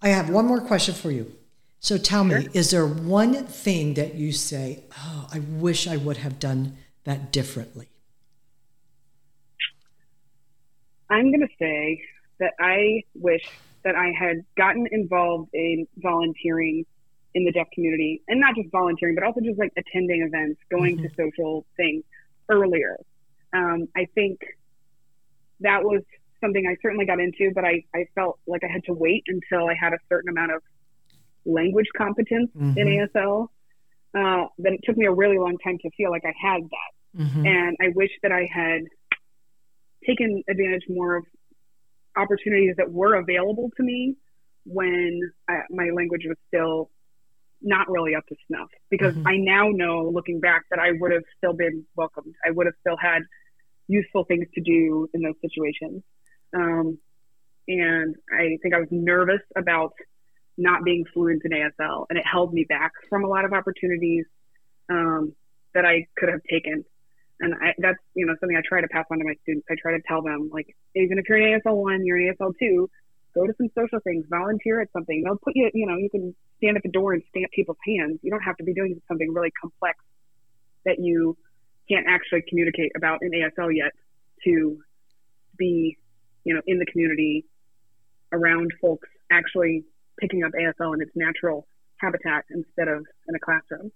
I 0.01 0.09
have 0.09 0.31
one 0.31 0.47
more 0.47 0.61
question 0.61 0.95
for 0.95 1.11
you. 1.11 1.33
So 1.81 1.99
tell 1.99 2.29
sure. 2.29 2.40
me, 2.40 2.49
is 2.53 2.71
there 2.71 2.87
one 2.87 3.47
thing 3.47 3.95
that 3.95 4.14
you 4.14 4.33
say, 4.33 4.85
oh, 4.99 5.29
I 5.33 5.40
wish 5.40 5.87
I 5.87 5.97
would 5.97 6.19
have 6.19 6.38
done 6.38 6.77
that 7.05 7.33
differently? 7.33 7.88
I'm 11.09 11.31
going 11.31 11.40
to 11.40 11.55
say 11.59 12.03
that 12.40 12.55
I 12.59 13.03
wish 13.14 13.49
that 13.85 13.95
I 13.95 14.12
had 14.19 14.45
gotten 14.57 14.88
involved 14.90 15.51
in 15.53 15.87
volunteering 15.99 16.85
in 17.35 17.45
the 17.45 17.53
deaf 17.53 17.69
community, 17.73 18.23
and 18.29 18.40
not 18.40 18.57
just 18.57 18.71
volunteering, 18.73 19.14
but 19.14 19.23
also 19.23 19.40
just 19.40 19.59
like 19.59 19.73
attending 19.77 20.23
events, 20.23 20.59
going 20.71 20.97
mm-hmm. 20.97 21.07
to 21.07 21.31
social 21.31 21.66
things 21.77 22.03
earlier. 22.49 22.97
Um, 23.53 23.88
I 23.95 24.07
think 24.14 24.40
that 25.61 25.85
was 25.85 26.03
something 26.40 26.64
I 26.66 26.77
certainly 26.83 27.07
got 27.07 27.20
into, 27.20 27.51
but 27.55 27.64
I, 27.64 27.83
I 27.94 28.07
felt 28.14 28.38
like 28.46 28.62
I 28.64 28.72
had 28.72 28.85
to 28.85 28.92
wait 28.92 29.25
until 29.29 29.68
I 29.68 29.75
had 29.79 29.92
a 29.92 29.99
certain 30.09 30.31
amount 30.31 30.53
of 30.53 30.62
language 31.44 31.87
competence 31.96 32.51
mm-hmm. 32.57 32.79
in 32.79 33.09
ASL. 33.14 33.49
Uh, 34.14 34.49
that 34.59 34.72
it 34.72 34.81
took 34.85 34.96
me 34.96 35.05
a 35.05 35.12
really 35.12 35.37
long 35.38 35.59
time 35.62 35.77
to 35.83 35.90
feel 35.94 36.11
like 36.11 36.22
I 36.25 36.33
had 36.40 36.62
that. 36.62 37.22
Mm-hmm. 37.22 37.46
And 37.46 37.77
I 37.83 37.88
wish 37.94 38.11
that 38.22 38.33
I 38.33 38.49
had 38.51 38.83
taken 40.07 40.42
advantage 40.49 40.85
more 40.88 41.16
of 41.16 41.25
opportunities 42.16 42.75
that 42.79 42.90
were 42.90 43.14
available 43.14 43.70
to 43.77 43.83
me 43.83 44.16
when 44.64 45.20
I, 45.49 45.61
my 45.70 45.90
language 45.94 46.22
was 46.27 46.37
still 46.49 46.90
not 47.61 47.90
really 47.90 48.14
up 48.14 48.27
to 48.29 48.37
snuff. 48.46 48.68
Because 48.90 49.14
mm-hmm. 49.14 49.29
I 49.29 49.37
now 49.37 49.68
know, 49.68 50.11
looking 50.12 50.40
back, 50.40 50.62
that 50.70 50.79
I 50.79 50.92
would 50.99 51.12
have 51.12 51.25
still 51.37 51.53
been 51.53 51.85
welcomed. 51.94 52.35
I 52.46 52.53
would 52.53 52.66
have 52.66 52.75
still 52.81 52.96
had 52.96 53.22
useful 53.88 54.25
things 54.25 54.46
to 54.55 54.61
do 54.61 55.09
in 55.14 55.22
those 55.22 55.35
situations. 55.40 56.03
Um, 56.55 56.99
and 57.69 58.15
I 58.33 58.59
think 58.63 58.75
I 58.75 58.79
was 58.79 58.89
nervous 58.91 59.41
about 59.57 59.93
not 60.59 60.85
being 60.85 61.05
fluent 61.13 61.43
in 61.45 61.51
ASL, 61.53 62.07
and 62.09 62.19
it 62.19 62.25
held 62.27 62.53
me 62.53 62.65
back 62.69 62.93
from 63.09 63.25
a 63.25 63.29
lot 63.29 63.45
of 63.45 63.53
opportunities 63.53 64.25
um, 64.89 65.35
that 65.75 65.85
I 65.85 66.07
could 66.17 66.29
have 66.29 66.41
taken. 66.51 66.85
And 67.41 67.55
I, 67.55 67.75
that's 67.79 67.99
you 68.15 68.25
know 68.25 68.35
something 68.41 68.57
I 68.57 68.63
try 68.67 68.81
to 68.81 68.89
pass 68.89 69.05
on 69.11 69.19
to 69.19 69.25
my 69.25 69.35
students. 69.43 69.67
I 69.71 69.75
try 69.81 69.93
to 69.93 70.03
tell 70.09 70.23
them 70.23 70.51
like 70.53 70.75
even 70.95 71.19
if 71.19 71.29
you're 71.29 71.39
an 71.39 71.61
ASL 71.61 71.77
one, 71.77 72.07
you're 72.07 72.17
an 72.17 72.35
ASL 72.41 72.53
two, 72.59 72.89
go 73.35 73.47
to 73.47 73.53
some 73.59 73.69
social 73.77 73.99
things, 74.01 74.25
volunteer 74.31 74.81
at 74.81 74.89
something. 74.93 75.23
They'll 75.23 75.37
put 75.37 75.55
you 75.55 75.71
you 75.75 75.87
know 75.87 75.97
you 75.97 76.09
can 76.09 76.35
stand 76.59 76.79
at 76.79 76.83
the 76.83 76.91
door 76.91 77.13
and 77.13 77.23
stamp 77.29 77.51
people's 77.53 77.77
hands. 77.87 78.21
You 78.23 78.31
don't 78.31 78.41
have 78.43 78.57
to 78.57 78.65
be 78.65 78.73
doing 78.73 79.01
something 79.07 79.33
really 79.35 79.53
complex 79.61 79.99
that 80.87 80.99
you 80.99 81.37
can't 81.91 82.07
actually 82.09 82.43
communicate 82.49 82.93
about 82.97 83.21
in 83.23 83.31
ASL 83.31 83.75
yet 83.75 83.93
to 84.45 84.79
be 85.59 85.99
you 86.47 86.55
know 86.55 86.63
in 86.67 86.79
the 86.79 86.87
community 86.87 87.45
around 88.33 88.71
folks 88.81 89.09
actually 89.31 89.85
picking 90.21 90.45
up 90.45 90.53
ASL 90.53 90.95
in 90.95 91.03
its 91.03 91.11
natural 91.15 91.67
habitat 91.99 92.45
instead 92.51 92.89
of 92.89 93.05
in 93.29 93.35
a 93.35 93.39
classroom. 93.39 93.91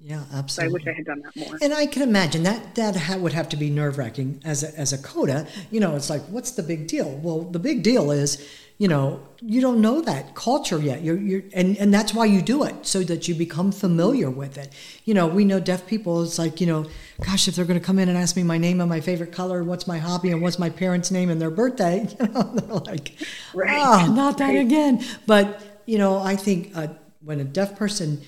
Yeah, 0.00 0.22
absolutely. 0.34 0.52
So 0.52 0.62
I 0.62 0.68
wish 0.72 0.86
I 0.86 0.96
had 0.96 1.06
done 1.06 1.22
that 1.22 1.36
more. 1.36 1.58
And 1.62 1.72
I 1.72 1.86
can 1.86 2.02
imagine 2.02 2.42
that 2.42 2.74
that 2.74 2.94
ha- 2.94 3.16
would 3.16 3.32
have 3.32 3.48
to 3.50 3.56
be 3.56 3.70
nerve 3.70 3.96
wracking 3.96 4.40
as 4.44 4.62
a, 4.62 4.78
as 4.78 4.92
a 4.92 4.98
coda. 4.98 5.46
You 5.70 5.80
know, 5.80 5.96
it's 5.96 6.10
like, 6.10 6.22
what's 6.24 6.50
the 6.50 6.62
big 6.62 6.86
deal? 6.86 7.10
Well, 7.22 7.40
the 7.40 7.58
big 7.58 7.82
deal 7.82 8.10
is, 8.10 8.46
you 8.76 8.86
know, 8.86 9.26
you 9.40 9.62
don't 9.62 9.80
know 9.80 10.02
that 10.02 10.34
culture 10.34 10.78
yet. 10.78 11.02
You're, 11.02 11.16
you're, 11.16 11.42
and, 11.54 11.78
and 11.78 11.94
that's 11.94 12.12
why 12.12 12.26
you 12.26 12.42
do 12.42 12.64
it 12.64 12.84
so 12.84 13.02
that 13.04 13.28
you 13.28 13.34
become 13.34 13.72
familiar 13.72 14.28
with 14.28 14.58
it. 14.58 14.74
You 15.04 15.14
know, 15.14 15.26
we 15.26 15.44
know 15.44 15.58
deaf 15.58 15.86
people. 15.86 16.22
It's 16.22 16.38
like, 16.38 16.60
you 16.60 16.66
know, 16.66 16.86
gosh, 17.24 17.48
if 17.48 17.56
they're 17.56 17.64
going 17.64 17.80
to 17.80 17.84
come 17.84 17.98
in 17.98 18.10
and 18.10 18.18
ask 18.18 18.36
me 18.36 18.42
my 18.42 18.58
name 18.58 18.82
and 18.82 18.90
my 18.90 19.00
favorite 19.00 19.32
color, 19.32 19.64
what's 19.64 19.86
my 19.86 19.98
hobby, 19.98 20.32
and 20.32 20.42
what's 20.42 20.58
my 20.58 20.68
parents' 20.68 21.10
name 21.10 21.30
and 21.30 21.40
their 21.40 21.50
birthday, 21.50 22.06
you 22.20 22.26
know, 22.28 22.42
they're 22.42 22.74
like, 22.80 23.14
right. 23.54 23.70
oh, 23.72 24.12
not 24.12 24.36
that 24.36 24.48
right. 24.48 24.58
again. 24.58 25.02
But 25.26 25.82
you 25.86 25.96
know, 25.98 26.18
I 26.18 26.36
think 26.36 26.72
uh, 26.74 26.88
when 27.22 27.40
a 27.40 27.44
deaf 27.44 27.76
person 27.76 28.20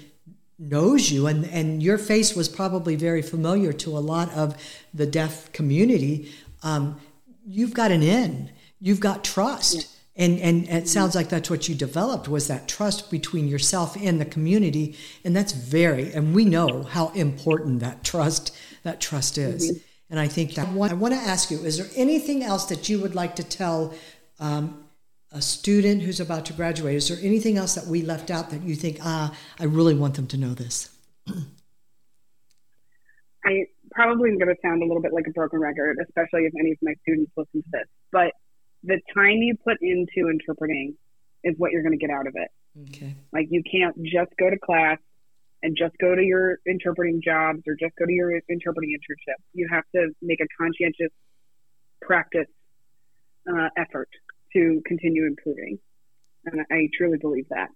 knows 0.59 1.11
you 1.11 1.27
and, 1.27 1.45
and 1.47 1.83
your 1.83 1.99
face 1.99 2.35
was 2.35 2.49
probably 2.49 2.97
very 2.97 3.23
familiar 3.23 3.73
to 3.73 3.97
a 3.97 4.01
lot 4.01 4.33
of 4.33 4.57
the 4.95 5.07
deaf 5.07 5.53
community, 5.53 6.33
um, 6.62 7.01
you've 7.47 7.75
got 7.75 7.90
an 7.90 8.03
in, 8.03 8.51
you've 8.81 9.01
got 9.01 9.25
trust. 9.25 9.75
Yeah. 9.75 9.83
And, 10.19 10.40
and 10.40 10.69
it 10.69 10.88
sounds 10.88 11.14
like 11.14 11.29
that's 11.29 11.51
what 11.51 11.69
you 11.69 11.75
developed 11.75 12.27
was 12.27 12.49
that 12.49 12.69
trust 12.69 13.11
between 13.11 13.49
yourself 13.49 13.97
and 14.01 14.19
the 14.19 14.25
community 14.25 14.97
and 15.25 15.37
that's 15.37 15.53
very 15.53 16.11
and 16.14 16.35
we 16.35 16.47
know 16.47 16.85
how 16.85 17.09
important 17.09 17.81
that 17.81 18.03
trust 18.03 18.57
that 18.83 18.99
trust 18.99 19.37
is 19.37 19.71
mm-hmm. 19.71 19.79
and 20.09 20.19
i 20.19 20.27
think 20.27 20.55
that 20.55 20.69
I 20.69 20.73
want, 20.73 20.92
I 20.92 20.95
want 20.95 21.12
to 21.12 21.21
ask 21.21 21.51
you 21.51 21.59
is 21.59 21.77
there 21.77 21.88
anything 21.97 22.42
else 22.42 22.64
that 22.71 22.88
you 22.88 22.99
would 23.01 23.14
like 23.14 23.37
to 23.37 23.45
tell 23.45 23.92
um, 24.40 24.86
a 25.33 25.43
student 25.43 26.03
who's 26.03 26.21
about 26.21 26.47
to 26.47 26.53
graduate, 26.53 26.97
is 26.97 27.09
there 27.09 27.19
anything 27.23 27.57
else 27.57 27.75
that 27.75 27.87
we 27.87 28.03
left 28.03 28.31
out 28.31 28.51
that 28.51 28.62
you 28.62 28.75
think, 28.75 28.99
ah, 29.03 29.37
I 29.59 29.65
really 29.65 29.95
want 29.95 30.15
them 30.15 30.27
to 30.29 30.37
know 30.37 30.55
this? 30.55 30.91
I 33.45 33.67
probably 33.91 34.31
am 34.31 34.39
going 34.39 34.49
to 34.49 34.61
sound 34.62 34.83
a 34.83 34.87
little 34.87 35.03
bit 35.03 35.12
like 35.12 35.27
a 35.27 35.31
broken 35.31 35.61
record, 35.61 35.99
especially 36.03 36.47
if 36.47 36.53
any 36.59 36.73
of 36.73 36.79
my 36.83 36.95
students 37.03 37.33
listen 37.37 37.62
to 37.62 37.69
this. 37.73 37.87
But 38.12 38.33
the 38.83 39.01
time 39.15 39.39
you 39.39 39.57
put 39.62 39.79
into 39.81 40.29
interpreting 40.29 40.97
is 41.45 41.55
what 41.59 41.73
you're 41.73 41.83
going 41.83 41.99
to 41.99 41.99
get 41.99 42.11
out 42.11 42.27
of 42.27 42.35
it. 42.37 42.51
Okay. 42.89 43.15
Like 43.33 43.47
you 43.51 43.62
can't 43.62 43.97
just 44.03 44.31
go 44.39 44.51
to 44.51 44.59
class 44.59 44.99
and 45.62 45.77
just 45.77 45.97
go 45.99 46.15
to 46.15 46.23
your 46.23 46.59
interpreting 46.67 47.23
jobs 47.25 47.62
or 47.67 47.75
just 47.75 47.95
go 47.97 48.05
to 48.05 48.12
your 48.12 48.41
interpreting 48.49 48.91
internship. 48.91 49.37
You 49.55 49.69
have 49.71 49.85
to 49.95 50.11
make 50.21 50.41
a 50.41 50.47
conscientious 50.61 51.12
practice 52.03 52.49
uh, 53.49 53.69
effort 53.77 54.09
to 54.57 54.83
continue 54.87 55.25
improving. 55.27 55.79
And 56.47 56.57
I 56.71 56.88
truly 56.97 57.19
believe 57.19 57.49
that. 57.51 57.69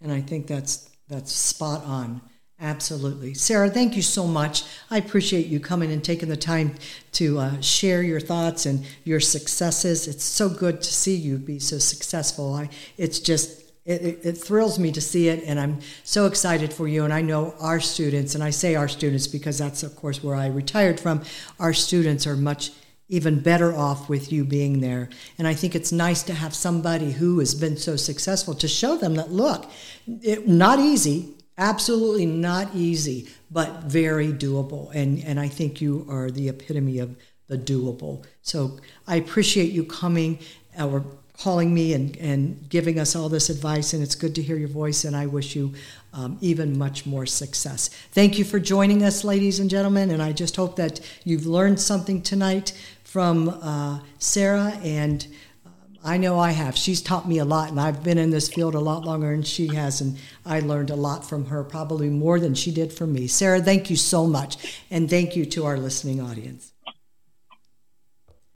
And 0.00 0.10
I 0.18 0.20
think 0.20 0.46
that's 0.46 0.88
that's 1.08 1.32
spot 1.32 1.84
on. 1.84 2.20
Absolutely. 2.60 3.34
Sara, 3.34 3.70
thank 3.70 3.94
you 3.94 4.02
so 4.02 4.26
much. 4.26 4.64
I 4.90 4.98
appreciate 4.98 5.46
you 5.46 5.60
coming 5.60 5.92
and 5.92 6.02
taking 6.02 6.28
the 6.28 6.36
time 6.36 6.74
to 7.12 7.38
uh, 7.38 7.60
share 7.60 8.02
your 8.02 8.18
thoughts 8.18 8.66
and 8.66 8.84
your 9.04 9.20
successes. 9.20 10.08
It's 10.08 10.24
so 10.24 10.48
good 10.48 10.82
to 10.82 10.92
see 10.92 11.14
you 11.14 11.38
be 11.38 11.60
so 11.60 11.78
successful. 11.78 12.54
I, 12.54 12.68
it's 12.96 13.20
just, 13.20 13.62
it, 13.84 14.02
it, 14.02 14.18
it 14.24 14.32
thrills 14.32 14.76
me 14.76 14.90
to 14.90 15.00
see 15.00 15.28
it, 15.28 15.44
and 15.46 15.60
I'm 15.60 15.78
so 16.02 16.26
excited 16.26 16.72
for 16.72 16.88
you. 16.88 17.04
And 17.04 17.12
I 17.14 17.22
know 17.22 17.54
our 17.60 17.78
students, 17.78 18.34
and 18.34 18.42
I 18.42 18.50
say 18.50 18.74
our 18.74 18.88
students 18.88 19.28
because 19.28 19.56
that's, 19.56 19.84
of 19.84 19.94
course, 19.94 20.24
where 20.24 20.34
I 20.34 20.48
retired 20.48 20.98
from, 20.98 21.22
our 21.60 21.72
students 21.72 22.26
are 22.26 22.36
much 22.36 22.72
even 23.08 23.40
better 23.40 23.74
off 23.74 24.08
with 24.08 24.30
you 24.30 24.44
being 24.44 24.80
there. 24.80 25.08
And 25.38 25.48
I 25.48 25.54
think 25.54 25.74
it's 25.74 25.92
nice 25.92 26.22
to 26.24 26.34
have 26.34 26.54
somebody 26.54 27.12
who 27.12 27.38
has 27.38 27.54
been 27.54 27.76
so 27.76 27.96
successful 27.96 28.54
to 28.54 28.68
show 28.68 28.96
them 28.96 29.14
that 29.14 29.32
look, 29.32 29.70
it, 30.06 30.46
not 30.46 30.78
easy, 30.78 31.34
absolutely 31.56 32.26
not 32.26 32.74
easy, 32.74 33.28
but 33.50 33.84
very 33.84 34.28
doable. 34.28 34.94
And 34.94 35.24
and 35.24 35.40
I 35.40 35.48
think 35.48 35.80
you 35.80 36.06
are 36.08 36.30
the 36.30 36.48
epitome 36.48 36.98
of 36.98 37.16
the 37.48 37.56
doable. 37.56 38.24
So 38.42 38.78
I 39.06 39.16
appreciate 39.16 39.72
you 39.72 39.84
coming 39.84 40.38
or 40.78 41.04
calling 41.38 41.72
me 41.72 41.94
and, 41.94 42.16
and 42.16 42.68
giving 42.68 42.98
us 42.98 43.14
all 43.14 43.28
this 43.28 43.48
advice. 43.48 43.92
And 43.92 44.02
it's 44.02 44.16
good 44.16 44.34
to 44.34 44.42
hear 44.42 44.56
your 44.56 44.68
voice. 44.68 45.04
And 45.04 45.16
I 45.16 45.26
wish 45.26 45.54
you 45.54 45.72
um, 46.12 46.36
even 46.40 46.76
much 46.76 47.06
more 47.06 47.26
success. 47.26 47.88
Thank 48.10 48.38
you 48.38 48.44
for 48.44 48.58
joining 48.58 49.04
us, 49.04 49.22
ladies 49.22 49.60
and 49.60 49.70
gentlemen. 49.70 50.10
And 50.10 50.20
I 50.20 50.32
just 50.32 50.56
hope 50.56 50.76
that 50.76 51.00
you've 51.24 51.46
learned 51.46 51.80
something 51.80 52.22
tonight 52.22 52.72
from 53.08 53.48
uh, 53.48 54.00
Sara, 54.18 54.78
and 54.84 55.26
uh, 55.64 55.70
I 56.04 56.18
know 56.18 56.38
I 56.38 56.50
have. 56.50 56.76
She's 56.76 57.00
taught 57.00 57.26
me 57.26 57.38
a 57.38 57.44
lot, 57.44 57.70
and 57.70 57.80
I've 57.80 58.04
been 58.04 58.18
in 58.18 58.28
this 58.28 58.50
field 58.50 58.74
a 58.74 58.80
lot 58.80 59.06
longer 59.06 59.30
than 59.30 59.42
she 59.44 59.68
has, 59.68 60.02
and 60.02 60.18
I 60.44 60.60
learned 60.60 60.90
a 60.90 60.94
lot 60.94 61.26
from 61.26 61.46
her, 61.46 61.64
probably 61.64 62.10
more 62.10 62.38
than 62.38 62.54
she 62.54 62.70
did 62.70 62.92
from 62.92 63.14
me. 63.14 63.26
Sara, 63.26 63.62
thank 63.62 63.88
you 63.88 63.96
so 63.96 64.26
much, 64.26 64.82
and 64.90 65.08
thank 65.08 65.36
you 65.36 65.46
to 65.46 65.64
our 65.64 65.78
listening 65.78 66.20
audience. 66.20 66.72